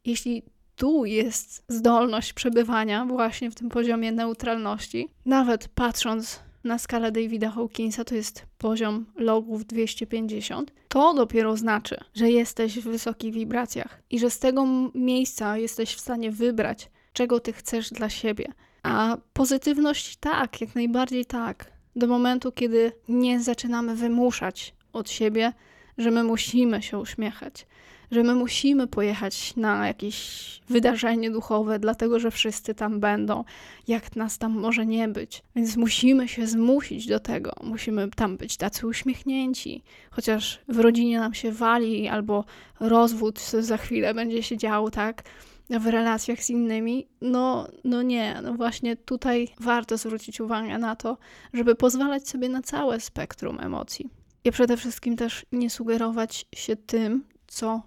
jeśli 0.05 0.43
tu 0.75 1.05
jest 1.05 1.63
zdolność 1.67 2.33
przebywania 2.33 3.05
właśnie 3.05 3.51
w 3.51 3.55
tym 3.55 3.69
poziomie 3.69 4.11
neutralności, 4.11 5.09
nawet 5.25 5.67
patrząc 5.67 6.39
na 6.65 6.77
skalę 6.77 7.11
Davida 7.11 7.49
Hawkinsa 7.49 8.03
to 8.03 8.15
jest 8.15 8.45
poziom 8.57 9.05
logów 9.15 9.65
250, 9.65 10.71
to 10.87 11.13
dopiero 11.13 11.57
znaczy, 11.57 11.97
że 12.13 12.31
jesteś 12.31 12.79
w 12.79 12.83
wysokich 12.83 13.33
wibracjach 13.33 14.01
i 14.09 14.19
że 14.19 14.29
z 14.29 14.39
tego 14.39 14.65
miejsca 14.95 15.57
jesteś 15.57 15.95
w 15.95 15.99
stanie 15.99 16.31
wybrać, 16.31 16.89
czego 17.13 17.39
ty 17.39 17.53
chcesz 17.53 17.89
dla 17.89 18.09
siebie. 18.09 18.45
A 18.83 19.17
pozytywność 19.33 20.15
tak, 20.15 20.61
jak 20.61 20.75
najbardziej 20.75 21.25
tak. 21.25 21.71
Do 21.95 22.07
momentu, 22.07 22.51
kiedy 22.51 22.91
nie 23.09 23.39
zaczynamy 23.39 23.95
wymuszać 23.95 24.75
od 24.93 25.09
siebie, 25.09 25.53
że 25.97 26.11
my 26.11 26.23
musimy 26.23 26.81
się 26.81 26.97
uśmiechać, 26.97 27.67
że 28.15 28.23
my 28.23 28.35
musimy 28.35 28.87
pojechać 28.87 29.55
na 29.55 29.87
jakieś 29.87 30.45
wydarzenie 30.69 31.31
duchowe, 31.31 31.79
dlatego 31.79 32.19
że 32.19 32.31
wszyscy 32.31 32.75
tam 32.75 32.99
będą, 32.99 33.43
jak 33.87 34.15
nas 34.15 34.37
tam 34.37 34.59
może 34.59 34.85
nie 34.85 35.07
być. 35.07 35.43
Więc 35.55 35.77
musimy 35.77 36.27
się 36.27 36.47
zmusić 36.47 37.07
do 37.07 37.19
tego, 37.19 37.51
musimy 37.63 38.09
tam 38.09 38.37
być 38.37 38.57
tacy 38.57 38.87
uśmiechnięci, 38.87 39.83
chociaż 40.11 40.59
w 40.67 40.79
rodzinie 40.79 41.19
nam 41.19 41.33
się 41.33 41.51
wali 41.51 42.07
albo 42.07 42.45
rozwód 42.79 43.39
za 43.59 43.77
chwilę 43.77 44.13
będzie 44.13 44.43
się 44.43 44.57
działo, 44.57 44.91
tak? 44.91 45.23
w 45.69 45.85
relacjach 45.87 46.43
z 46.43 46.49
innymi, 46.49 47.07
no, 47.21 47.67
no 47.83 48.01
nie, 48.01 48.39
no 48.43 48.53
właśnie 48.53 48.95
tutaj 48.95 49.47
warto 49.59 49.97
zwrócić 49.97 50.41
uwagę 50.41 50.77
na 50.77 50.95
to, 50.95 51.17
żeby 51.53 51.75
pozwalać 51.75 52.29
sobie 52.29 52.49
na 52.49 52.61
całe 52.61 52.99
spektrum 52.99 53.59
emocji. 53.59 54.09
I 54.43 54.51
przede 54.51 54.77
wszystkim 54.77 55.15
też 55.15 55.45
nie 55.51 55.69
sugerować 55.69 56.45
się 56.55 56.75
tym, 56.75 57.23
co 57.47 57.81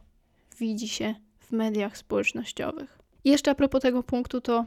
widzi 0.59 0.88
się 0.88 1.14
w 1.38 1.53
mediach 1.53 1.99
społecznościowych. 1.99 2.99
I 3.25 3.31
jeszcze 3.31 3.51
a 3.51 3.55
propos 3.55 3.83
tego 3.83 4.03
punktu, 4.03 4.40
to 4.40 4.64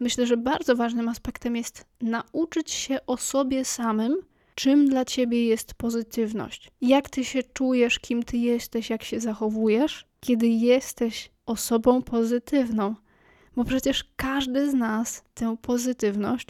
myślę, 0.00 0.26
że 0.26 0.36
bardzo 0.36 0.76
ważnym 0.76 1.08
aspektem 1.08 1.56
jest 1.56 1.86
nauczyć 2.00 2.70
się 2.70 2.98
o 3.06 3.16
sobie 3.16 3.64
samym, 3.64 4.16
czym 4.54 4.88
dla 4.88 5.04
ciebie 5.04 5.46
jest 5.46 5.74
pozytywność. 5.74 6.70
Jak 6.80 7.10
ty 7.10 7.24
się 7.24 7.42
czujesz, 7.42 7.98
kim 7.98 8.22
ty 8.22 8.36
jesteś, 8.36 8.90
jak 8.90 9.02
się 9.02 9.20
zachowujesz, 9.20 10.06
kiedy 10.20 10.48
jesteś 10.48 11.30
osobą 11.46 12.02
pozytywną. 12.02 12.94
Bo 13.56 13.64
przecież 13.64 14.04
każdy 14.16 14.70
z 14.70 14.74
nas 14.74 15.24
tę 15.34 15.56
pozytywność 15.62 16.46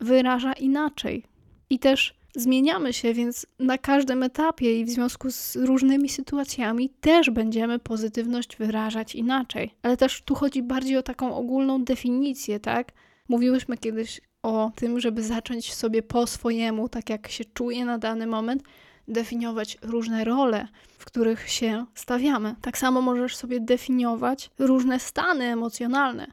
wyraża 0.00 0.52
inaczej. 0.52 1.24
I 1.70 1.78
też 1.78 2.17
zmieniamy 2.38 2.92
się, 2.92 3.14
więc 3.14 3.46
na 3.58 3.78
każdym 3.78 4.22
etapie 4.22 4.80
i 4.80 4.84
w 4.84 4.90
związku 4.90 5.30
z 5.30 5.56
różnymi 5.56 6.08
sytuacjami 6.08 6.90
też 7.00 7.30
będziemy 7.30 7.78
pozytywność 7.78 8.56
wyrażać 8.56 9.14
inaczej. 9.14 9.74
Ale 9.82 9.96
też 9.96 10.22
tu 10.22 10.34
chodzi 10.34 10.62
bardziej 10.62 10.96
o 10.96 11.02
taką 11.02 11.36
ogólną 11.36 11.84
definicję, 11.84 12.60
tak? 12.60 12.92
Mówiłyśmy 13.28 13.78
kiedyś 13.78 14.20
o 14.42 14.72
tym, 14.76 15.00
żeby 15.00 15.22
zacząć 15.22 15.74
sobie 15.74 16.02
po 16.02 16.26
swojemu, 16.26 16.88
tak 16.88 17.10
jak 17.10 17.28
się 17.28 17.44
czuje 17.44 17.84
na 17.84 17.98
dany 17.98 18.26
moment, 18.26 18.62
definiować 19.08 19.78
różne 19.82 20.24
role, 20.24 20.68
w 20.98 21.04
których 21.04 21.48
się 21.48 21.86
stawiamy. 21.94 22.54
Tak 22.60 22.78
samo 22.78 23.00
możesz 23.00 23.36
sobie 23.36 23.60
definiować 23.60 24.50
różne 24.58 25.00
stany 25.00 25.44
emocjonalne. 25.44 26.26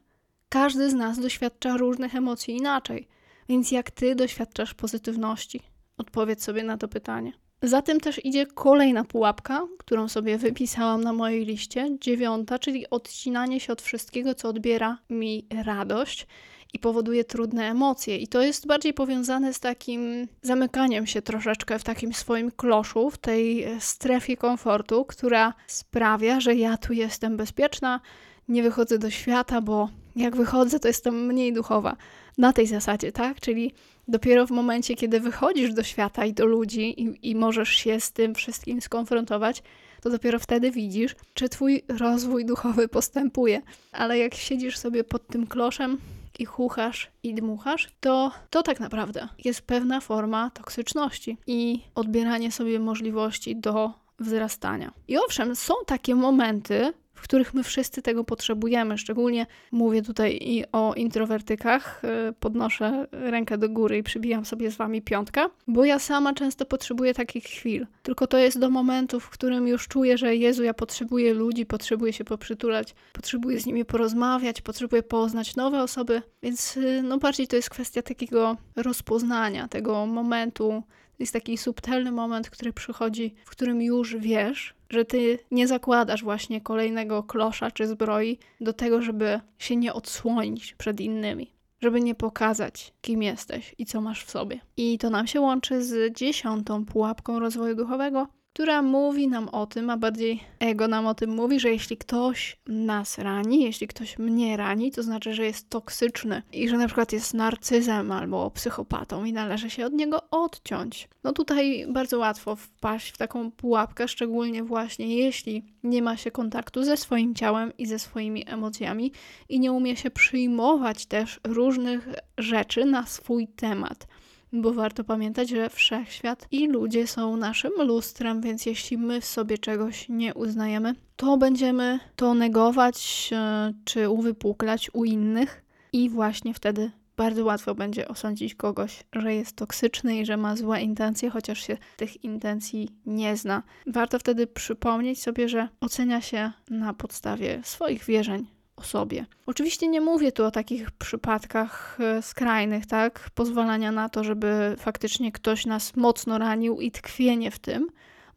Każdy 0.50 0.89
z 0.89 0.94
nas 0.94 1.20
doświadcza 1.20 1.78
różnych 1.78 2.15
emocji 2.15 2.58
inaczej, 2.58 3.08
więc 3.50 3.72
jak 3.72 3.91
ty 3.91 4.15
doświadczasz 4.15 4.74
pozytywności? 4.74 5.75
Odpowiedz 5.97 6.43
sobie 6.43 6.63
na 6.63 6.77
to 6.77 6.88
pytanie. 6.88 7.31
Za 7.62 7.81
tym 7.81 7.99
też 7.99 8.25
idzie 8.25 8.45
kolejna 8.45 9.03
pułapka, 9.03 9.67
którą 9.77 10.08
sobie 10.08 10.38
wypisałam 10.38 11.03
na 11.03 11.13
mojej 11.13 11.45
liście, 11.45 11.97
dziewiąta, 12.01 12.60
czyli 12.60 12.89
odcinanie 12.89 13.60
się 13.60 13.73
od 13.73 13.81
wszystkiego, 13.81 14.36
co 14.36 14.49
odbiera 14.49 14.97
mi 15.10 15.47
radość 15.65 16.27
i 16.73 16.79
powoduje 16.79 17.23
trudne 17.23 17.69
emocje. 17.69 18.17
I 18.17 18.27
to 18.27 18.41
jest 18.41 18.67
bardziej 18.67 18.93
powiązane 18.93 19.53
z 19.53 19.60
takim 19.60 20.27
zamykaniem 20.41 21.08
się 21.08 21.21
troszeczkę 21.21 21.79
w 21.79 21.84
takim 21.84 22.13
swoim 22.13 22.51
kloszu, 22.51 23.10
w 23.10 23.17
tej 23.17 23.67
strefie 23.79 24.38
komfortu, 24.38 25.05
która 25.05 25.53
sprawia, 25.67 26.39
że 26.39 26.55
ja 26.55 26.77
tu 26.77 26.93
jestem 26.93 27.38
bezpieczna, 27.38 27.99
nie 28.47 28.63
wychodzę 28.63 28.99
do 28.99 29.10
świata, 29.10 29.62
bo 29.62 29.89
jak 30.15 30.36
wychodzę, 30.36 30.79
to 30.79 30.88
jestem 30.88 31.25
mniej 31.25 31.53
duchowa. 31.53 31.95
Na 32.38 32.53
tej 32.53 32.67
zasadzie, 32.67 33.12
tak? 33.12 33.39
Czyli 33.39 33.73
dopiero 34.08 34.48
w 34.48 34.52
momencie, 34.52 34.96
kiedy 34.96 35.20
wychodzisz 35.20 35.74
do 35.74 35.84
świata 35.84 36.26
i 36.26 36.34
do 36.34 36.46
ludzi 36.46 37.04
i, 37.04 37.30
i 37.30 37.36
możesz 37.36 37.70
się 37.70 38.00
z 38.00 38.12
tym 38.12 38.36
wszystkim 38.36 38.82
skonfrontować, 38.82 39.63
to 40.02 40.10
dopiero 40.10 40.39
wtedy 40.39 40.72
widzisz, 40.72 41.15
czy 41.34 41.50
twój 41.50 41.84
rozwój 41.88 42.46
duchowy 42.46 42.88
postępuje. 42.88 43.62
Ale 43.91 44.18
jak 44.18 44.36
siedzisz 44.36 44.78
sobie 44.78 45.04
pod 45.04 45.28
tym 45.28 45.48
kloszem, 45.48 45.98
i 46.39 46.46
chuchasz 46.46 47.12
i 47.24 47.34
dmuchasz, 47.34 47.89
to 48.00 48.32
to 48.50 48.63
tak 48.63 48.80
naprawdę 48.80 49.28
jest 49.46 49.62
pewna 49.62 50.02
forma 50.02 50.50
toksyczności 50.50 51.38
i 51.48 51.82
odbieranie 51.96 52.52
sobie 52.52 52.80
możliwości 52.80 53.56
do 53.56 53.94
wzrastania. 54.20 54.94
I 55.08 55.18
owszem, 55.18 55.56
są 55.56 55.74
takie 55.86 56.15
momenty, 56.15 56.94
w 57.15 57.21
których 57.21 57.54
my 57.54 57.63
wszyscy 57.63 58.01
tego 58.01 58.23
potrzebujemy. 58.23 58.97
Szczególnie 58.97 59.45
mówię 59.71 60.01
tutaj 60.01 60.38
i 60.41 60.63
o 60.71 60.93
introwertykach. 60.93 62.01
Y, 62.30 62.34
podnoszę 62.39 63.08
rękę 63.12 63.58
do 63.58 63.69
góry 63.69 63.97
i 63.97 64.04
przybijam 64.04 64.45
sobie 64.45 64.71
z 64.71 64.75
wami 64.75 65.01
piątkę, 65.01 65.45
bo 65.67 65.86
ja 65.86 65.99
sama 65.99 66.34
często 66.34 66.65
potrzebuję 66.65 67.13
takich 67.13 67.43
chwil. 67.43 67.88
Tylko 68.04 68.28
to 68.28 68.38
jest 68.38 68.60
do 68.60 68.69
momentu, 68.69 69.19
w 69.19 69.30
którym 69.30 69.67
już 69.67 69.88
czuję, 69.88 70.17
że 70.17 70.36
Jezu, 70.36 70.63
ja 70.63 70.73
potrzebuję 70.73 71.34
ludzi, 71.34 71.65
potrzebuję 71.65 72.13
się 72.13 72.23
poprzytulać, 72.23 72.95
potrzebuję 73.13 73.60
z 73.60 73.65
nimi 73.65 73.86
porozmawiać, 73.86 74.62
potrzebuję 74.62 75.04
poznać 75.04 75.56
nowe 75.56 75.84
osoby, 75.84 76.21
więc 76.43 76.78
y, 76.78 77.01
no 77.04 77.17
bardziej 77.17 77.47
to 77.47 77.56
jest 77.56 77.69
kwestia 77.69 78.01
takiego 78.01 78.58
rozpoznania 78.75 79.67
tego 79.67 80.06
momentu. 80.06 80.84
Jest 81.19 81.34
taki 81.34 81.58
subtelny 81.58 82.12
moment, 82.12 82.49
który 82.49 82.73
przychodzi, 82.73 83.36
w 83.45 83.49
którym 83.49 83.82
już 83.82 84.15
wiesz, 84.15 84.75
że 84.89 85.06
ty 85.06 85.39
nie 85.51 85.67
zakładasz 85.67 86.23
właśnie 86.23 86.62
kolejnego 86.62 87.23
klosza 87.23 87.71
czy 87.71 87.88
zbroi 87.88 88.39
do 88.62 88.73
tego, 88.73 89.01
żeby 89.01 89.39
się 89.60 89.75
nie 89.75 89.93
odsłonić 89.93 90.73
przed 90.73 91.01
innymi, 91.01 91.51
żeby 91.82 92.01
nie 92.01 92.15
pokazać, 92.15 92.93
kim 93.01 93.23
jesteś 93.23 93.75
i 93.78 93.86
co 93.86 94.01
masz 94.01 94.25
w 94.25 94.32
sobie. 94.32 94.60
I 94.78 94.97
to 94.97 95.10
nam 95.10 95.28
się 95.28 95.41
łączy 95.41 95.84
z 95.84 96.17
dziesiątą 96.17 96.86
pułapką 96.86 97.39
rozwoju 97.39 97.75
duchowego, 97.75 98.28
która 98.56 98.82
mówi 98.82 99.28
nam 99.28 99.50
o 99.50 99.65
tym, 99.65 99.89
a 99.89 99.98
bardziej 99.98 100.44
ego 100.60 100.88
nam 100.88 101.08
o 101.08 101.15
tym 101.15 101.30
mówi, 101.30 101.60
że 101.60 101.70
jeśli 101.70 101.98
ktoś 101.98 102.58
nas 102.68 103.18
rani, 103.18 103.63
jeśli 103.63 103.88
ktoś 103.88 104.20
mnie 104.20 104.58
rani, 104.58 104.91
to 104.91 105.04
znaczy, 105.04 105.34
że 105.34 105.46
jest 105.46 105.70
toksyczny 105.70 106.41
i 106.54 106.70
że 106.70 106.78
na 106.78 106.86
przykład 106.86 107.13
jest 107.13 107.34
narcyzem 107.34 108.12
albo 108.12 108.52
psychopatą 108.52 109.26
i 109.26 109.34
należy 109.34 109.70
się 109.70 109.86
od 109.86 109.94
niego 109.94 110.30
odciąć. 110.32 111.10
No 111.24 111.34
tutaj 111.34 111.86
bardzo 111.89 112.20
łatwo 112.20 112.56
wpaść 112.56 113.12
w 113.12 113.18
taką 113.18 113.52
pułapkę, 113.52 114.08
szczególnie 114.08 114.63
właśnie 114.63 115.15
jeśli 115.15 115.63
nie 115.84 116.02
ma 116.02 116.18
się 116.18 116.32
kontaktu 116.32 116.84
ze 116.84 116.98
swoim 116.98 117.36
ciałem 117.36 117.78
i 117.78 117.86
ze 117.86 118.00
swoimi 118.00 118.44
emocjami 118.48 119.12
i 119.50 119.60
nie 119.60 119.72
umie 119.72 119.96
się 119.96 120.12
przyjmować 120.12 121.06
też 121.06 121.39
różnych 121.44 122.08
rzeczy 122.38 122.86
na 122.86 123.06
swój 123.06 123.48
temat 123.48 124.08
bo 124.53 124.73
warto 124.73 125.03
pamiętać, 125.03 125.49
że 125.49 125.69
wszechświat 125.69 126.47
i 126.51 126.67
ludzie 126.67 127.08
są 127.08 127.38
naszym 127.38 127.71
lustrem, 127.77 128.41
więc 128.41 128.65
jeśli 128.65 128.97
my 128.97 129.21
w 129.21 129.25
sobie 129.25 129.58
czegoś 129.58 130.10
nie 130.10 130.34
uznajemy, 130.34 130.95
to 131.15 131.38
będziemy 131.38 131.99
to 132.15 132.34
negować 132.34 133.29
e, 133.34 133.73
czy 133.86 134.10
uwypuklać 134.10 134.89
u 134.93 135.05
innych 135.05 135.62
i 135.93 136.10
właśnie 136.10 136.53
wtedy 136.53 136.91
bardzo 137.17 137.45
łatwo 137.45 137.75
będzie 137.75 138.08
osądzić 138.08 138.55
kogoś, 138.55 139.03
że 139.13 139.36
jest 139.36 139.55
toksyczny 139.55 140.17
i 140.17 140.25
że 140.25 140.38
ma 140.38 140.55
złe 140.55 140.81
intencje, 140.81 141.29
chociaż 141.29 141.67
się 141.67 141.77
tych 141.97 142.23
intencji 142.23 142.89
nie 143.05 143.38
zna. 143.38 143.63
Warto 143.88 144.19
wtedy 144.19 144.47
przypomnieć 144.47 145.21
sobie, 145.21 145.49
że 145.49 145.69
ocenia 145.81 146.21
się 146.21 146.51
na 146.69 146.93
podstawie 146.93 147.62
swoich 147.63 148.05
wierzeń, 148.05 148.47
o 148.76 148.84
sobie. 148.84 149.26
Oczywiście 149.46 149.88
nie 149.88 150.02
mówię 150.02 150.32
tu 150.32 150.46
o 150.46 150.52
takich 150.52 150.92
przypadkach 150.92 151.98
e, 152.00 152.22
skrajnych, 152.22 152.86
tak? 152.86 153.30
Pozwalania 153.36 153.92
na 153.92 154.10
to, 154.10 154.24
żeby 154.24 154.76
faktycznie 154.78 155.32
ktoś 155.32 155.66
nas 155.66 155.96
mocno 155.96 156.38
ranił 156.38 156.82
i 156.82 156.92
tkwienie 156.92 157.52
w 157.52 157.60
tym, 157.60 157.88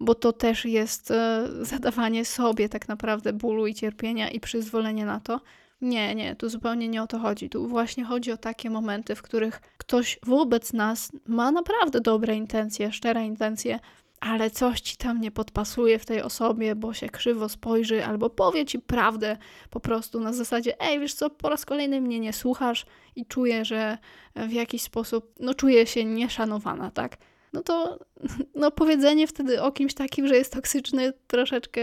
bo 0.00 0.14
to 0.14 0.32
też 0.32 0.64
jest 0.64 1.10
e, 1.10 1.48
zadawanie 1.72 2.24
sobie 2.24 2.68
tak 2.68 2.88
naprawdę 2.88 3.32
bólu 3.32 3.66
i 3.66 3.74
cierpienia 3.74 4.30
i 4.30 4.40
przyzwolenie 4.40 5.06
na 5.06 5.20
to. 5.20 5.40
Nie, 5.80 6.14
nie, 6.14 6.36
tu 6.36 6.48
zupełnie 6.48 6.88
nie 6.88 7.02
o 7.02 7.06
to 7.06 7.18
chodzi. 7.18 7.50
Tu 7.50 7.68
właśnie 7.68 8.04
chodzi 8.04 8.32
o 8.32 8.36
takie 8.36 8.70
momenty, 8.70 9.14
w 9.14 9.22
których 9.22 9.60
ktoś 9.78 10.18
wobec 10.26 10.72
nas 10.72 11.12
ma 11.26 11.52
naprawdę 11.52 12.00
dobre 12.00 12.36
intencje, 12.36 12.92
szczere 12.92 13.26
intencje, 13.26 13.78
ale 14.20 14.50
coś 14.50 14.80
ci 14.80 14.96
tam 14.96 15.20
nie 15.20 15.30
podpasuje 15.30 15.98
w 15.98 16.06
tej 16.06 16.22
osobie, 16.22 16.74
bo 16.74 16.94
się 16.94 17.08
krzywo 17.08 17.48
spojrzy, 17.48 18.04
albo 18.04 18.30
powie 18.30 18.66
ci 18.66 18.78
prawdę 18.78 19.36
po 19.70 19.80
prostu 19.80 20.20
na 20.20 20.32
zasadzie, 20.32 20.80
ej, 20.80 21.00
wiesz 21.00 21.14
co, 21.14 21.30
po 21.30 21.48
raz 21.48 21.64
kolejny 21.64 22.00
mnie 22.00 22.20
nie 22.20 22.32
słuchasz 22.32 22.86
i 23.16 23.26
czuję, 23.26 23.64
że 23.64 23.98
w 24.36 24.52
jakiś 24.52 24.82
sposób, 24.82 25.32
no 25.40 25.54
czuję 25.54 25.86
się 25.86 26.04
nieszanowana, 26.04 26.90
tak? 26.90 27.16
No 27.52 27.62
to 27.62 27.98
no, 28.54 28.70
powiedzenie 28.70 29.26
wtedy 29.26 29.62
o 29.62 29.72
kimś 29.72 29.94
takim, 29.94 30.28
że 30.28 30.36
jest 30.36 30.52
toksyczny, 30.52 31.12
troszeczkę 31.26 31.80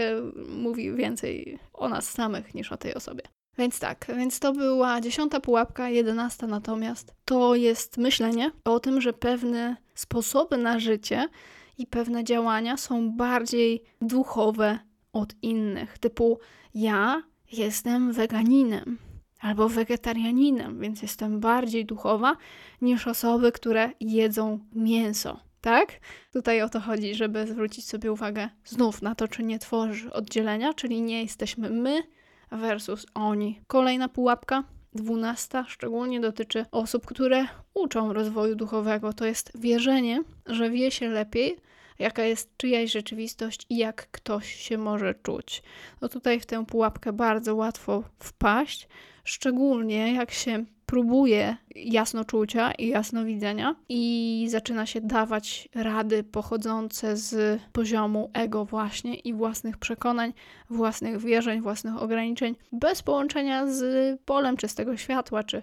mówi 0.48 0.92
więcej 0.92 1.58
o 1.72 1.88
nas 1.88 2.10
samych 2.10 2.54
niż 2.54 2.72
o 2.72 2.76
tej 2.76 2.94
osobie. 2.94 3.22
Więc 3.58 3.80
tak, 3.80 4.06
więc 4.16 4.40
to 4.40 4.52
była 4.52 5.00
dziesiąta 5.00 5.40
pułapka, 5.40 5.88
jedenasta 5.88 6.46
natomiast 6.46 7.14
to 7.24 7.54
jest 7.54 7.98
myślenie 7.98 8.50
o 8.64 8.80
tym, 8.80 9.00
że 9.00 9.12
pewne 9.12 9.76
sposoby 9.94 10.56
na 10.56 10.78
życie 10.78 11.28
i 11.78 11.86
pewne 11.86 12.24
działania 12.24 12.76
są 12.76 13.10
bardziej 13.10 13.82
duchowe 14.00 14.78
od 15.12 15.34
innych. 15.42 15.98
Typu 15.98 16.38
ja 16.74 17.22
jestem 17.52 18.12
weganinem 18.12 18.98
albo 19.40 19.68
wegetarianinem, 19.68 20.80
więc 20.80 21.02
jestem 21.02 21.40
bardziej 21.40 21.86
duchowa 21.86 22.36
niż 22.82 23.06
osoby, 23.06 23.52
które 23.52 23.90
jedzą 24.00 24.58
mięso. 24.74 25.40
Tak? 25.60 26.00
Tutaj 26.32 26.62
o 26.62 26.68
to 26.68 26.80
chodzi, 26.80 27.14
żeby 27.14 27.46
zwrócić 27.46 27.88
sobie 27.88 28.12
uwagę 28.12 28.48
znów 28.64 29.02
na 29.02 29.14
to, 29.14 29.28
czy 29.28 29.42
nie 29.42 29.58
tworzy 29.58 30.12
oddzielenia, 30.12 30.74
czyli 30.74 31.02
nie 31.02 31.22
jesteśmy 31.22 31.70
my 31.70 32.02
versus 32.50 33.06
oni. 33.14 33.60
Kolejna 33.66 34.08
pułapka 34.08 34.64
dwunasta 34.94 35.64
szczególnie 35.68 36.20
dotyczy 36.20 36.64
osób, 36.72 37.06
które 37.06 37.46
uczą 37.74 38.12
rozwoju 38.12 38.54
duchowego. 38.54 39.12
To 39.12 39.26
jest 39.26 39.52
wierzenie, 39.54 40.22
że 40.46 40.70
wie 40.70 40.90
się 40.90 41.08
lepiej, 41.08 41.56
jaka 41.98 42.24
jest 42.24 42.56
czyjaś 42.56 42.92
rzeczywistość 42.92 43.66
i 43.70 43.76
jak 43.76 44.10
ktoś 44.10 44.54
się 44.54 44.78
może 44.78 45.14
czuć. 45.14 45.62
No 46.00 46.08
tutaj 46.08 46.40
w 46.40 46.46
tę 46.46 46.66
pułapkę 46.66 47.12
bardzo 47.12 47.54
łatwo 47.54 48.02
wpaść, 48.18 48.88
szczególnie 49.24 50.14
jak 50.14 50.30
się 50.30 50.64
próbuje 50.86 51.56
jasnoczucia 51.74 52.72
i 52.72 52.88
jasnowidzenia 52.88 53.76
i 53.88 54.46
zaczyna 54.50 54.86
się 54.86 55.00
dawać 55.00 55.68
rady 55.74 56.24
pochodzące 56.24 57.16
z 57.16 57.60
poziomu 57.72 58.30
ego 58.32 58.64
właśnie 58.64 59.14
i 59.14 59.34
własnych 59.34 59.78
przekonań, 59.78 60.32
własnych 60.70 61.20
wierzeń, 61.20 61.60
własnych 61.60 62.02
ograniczeń, 62.02 62.56
bez 62.72 63.02
połączenia 63.02 63.66
z 63.66 64.20
polem 64.24 64.56
czystego 64.56 64.96
światła, 64.96 65.44
czy 65.44 65.62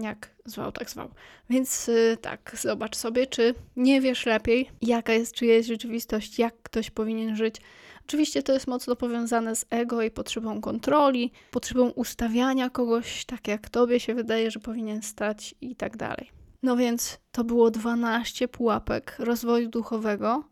jak 0.00 0.30
zwał, 0.44 0.72
tak 0.72 0.90
zwał. 0.90 1.08
Więc 1.50 1.86
yy, 1.86 2.16
tak, 2.20 2.56
zobacz 2.60 2.96
sobie, 2.96 3.26
czy 3.26 3.54
nie 3.76 4.00
wiesz 4.00 4.26
lepiej, 4.26 4.70
jaka 4.82 5.12
jest 5.12 5.34
czyjaś 5.34 5.66
rzeczywistość, 5.66 6.38
jak 6.38 6.54
ktoś 6.62 6.90
powinien 6.90 7.36
żyć. 7.36 7.56
Oczywiście 8.06 8.42
to 8.42 8.52
jest 8.52 8.66
mocno 8.66 8.96
powiązane 8.96 9.56
z 9.56 9.64
ego 9.70 10.02
i 10.02 10.10
potrzebą 10.10 10.60
kontroli, 10.60 11.32
potrzebą 11.50 11.90
ustawiania 11.90 12.70
kogoś 12.70 13.24
tak, 13.24 13.48
jak 13.48 13.68
tobie 13.70 14.00
się 14.00 14.14
wydaje, 14.14 14.50
że 14.50 14.60
powinien 14.60 15.02
stać 15.02 15.54
i 15.60 15.76
tak 15.76 15.96
dalej. 15.96 16.30
No 16.62 16.76
więc 16.76 17.18
to 17.32 17.44
było 17.44 17.70
12 17.70 18.48
pułapek 18.48 19.16
rozwoju 19.18 19.68
duchowego, 19.68 20.44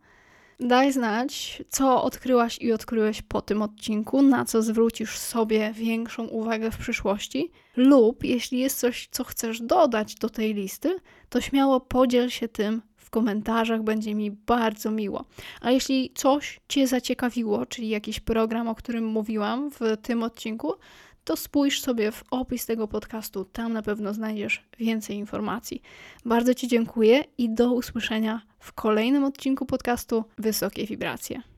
Daj 0.63 0.93
znać, 0.93 1.63
co 1.69 2.03
odkryłaś 2.03 2.57
i 2.61 2.71
odkryłeś 2.71 3.21
po 3.21 3.41
tym 3.41 3.61
odcinku, 3.61 4.21
na 4.21 4.45
co 4.45 4.61
zwrócisz 4.61 5.17
sobie 5.17 5.73
większą 5.73 6.27
uwagę 6.27 6.71
w 6.71 6.77
przyszłości, 6.77 7.51
lub 7.75 8.23
jeśli 8.23 8.59
jest 8.59 8.79
coś, 8.79 9.07
co 9.11 9.23
chcesz 9.23 9.61
dodać 9.61 10.15
do 10.15 10.29
tej 10.29 10.53
listy, 10.53 10.95
to 11.29 11.41
śmiało 11.41 11.79
podziel 11.79 12.29
się 12.29 12.47
tym 12.47 12.81
komentarzach, 13.11 13.83
będzie 13.83 14.15
mi 14.15 14.31
bardzo 14.31 14.91
miło. 14.91 15.25
A 15.61 15.71
jeśli 15.71 16.11
coś 16.15 16.59
Cię 16.69 16.87
zaciekawiło, 16.87 17.65
czyli 17.65 17.89
jakiś 17.89 18.19
program, 18.19 18.67
o 18.67 18.75
którym 18.75 19.05
mówiłam 19.05 19.71
w 19.71 19.79
tym 20.01 20.23
odcinku, 20.23 20.73
to 21.23 21.37
spójrz 21.37 21.81
sobie 21.81 22.11
w 22.11 22.23
opis 22.31 22.65
tego 22.65 22.87
podcastu, 22.87 23.45
tam 23.45 23.73
na 23.73 23.81
pewno 23.81 24.13
znajdziesz 24.13 24.63
więcej 24.79 25.17
informacji. 25.17 25.81
Bardzo 26.25 26.53
Ci 26.53 26.67
dziękuję 26.67 27.23
i 27.37 27.49
do 27.49 27.73
usłyszenia 27.73 28.41
w 28.59 28.73
kolejnym 28.73 29.23
odcinku 29.23 29.65
podcastu 29.65 30.23
Wysokie 30.37 30.85
Wibracje. 30.85 31.50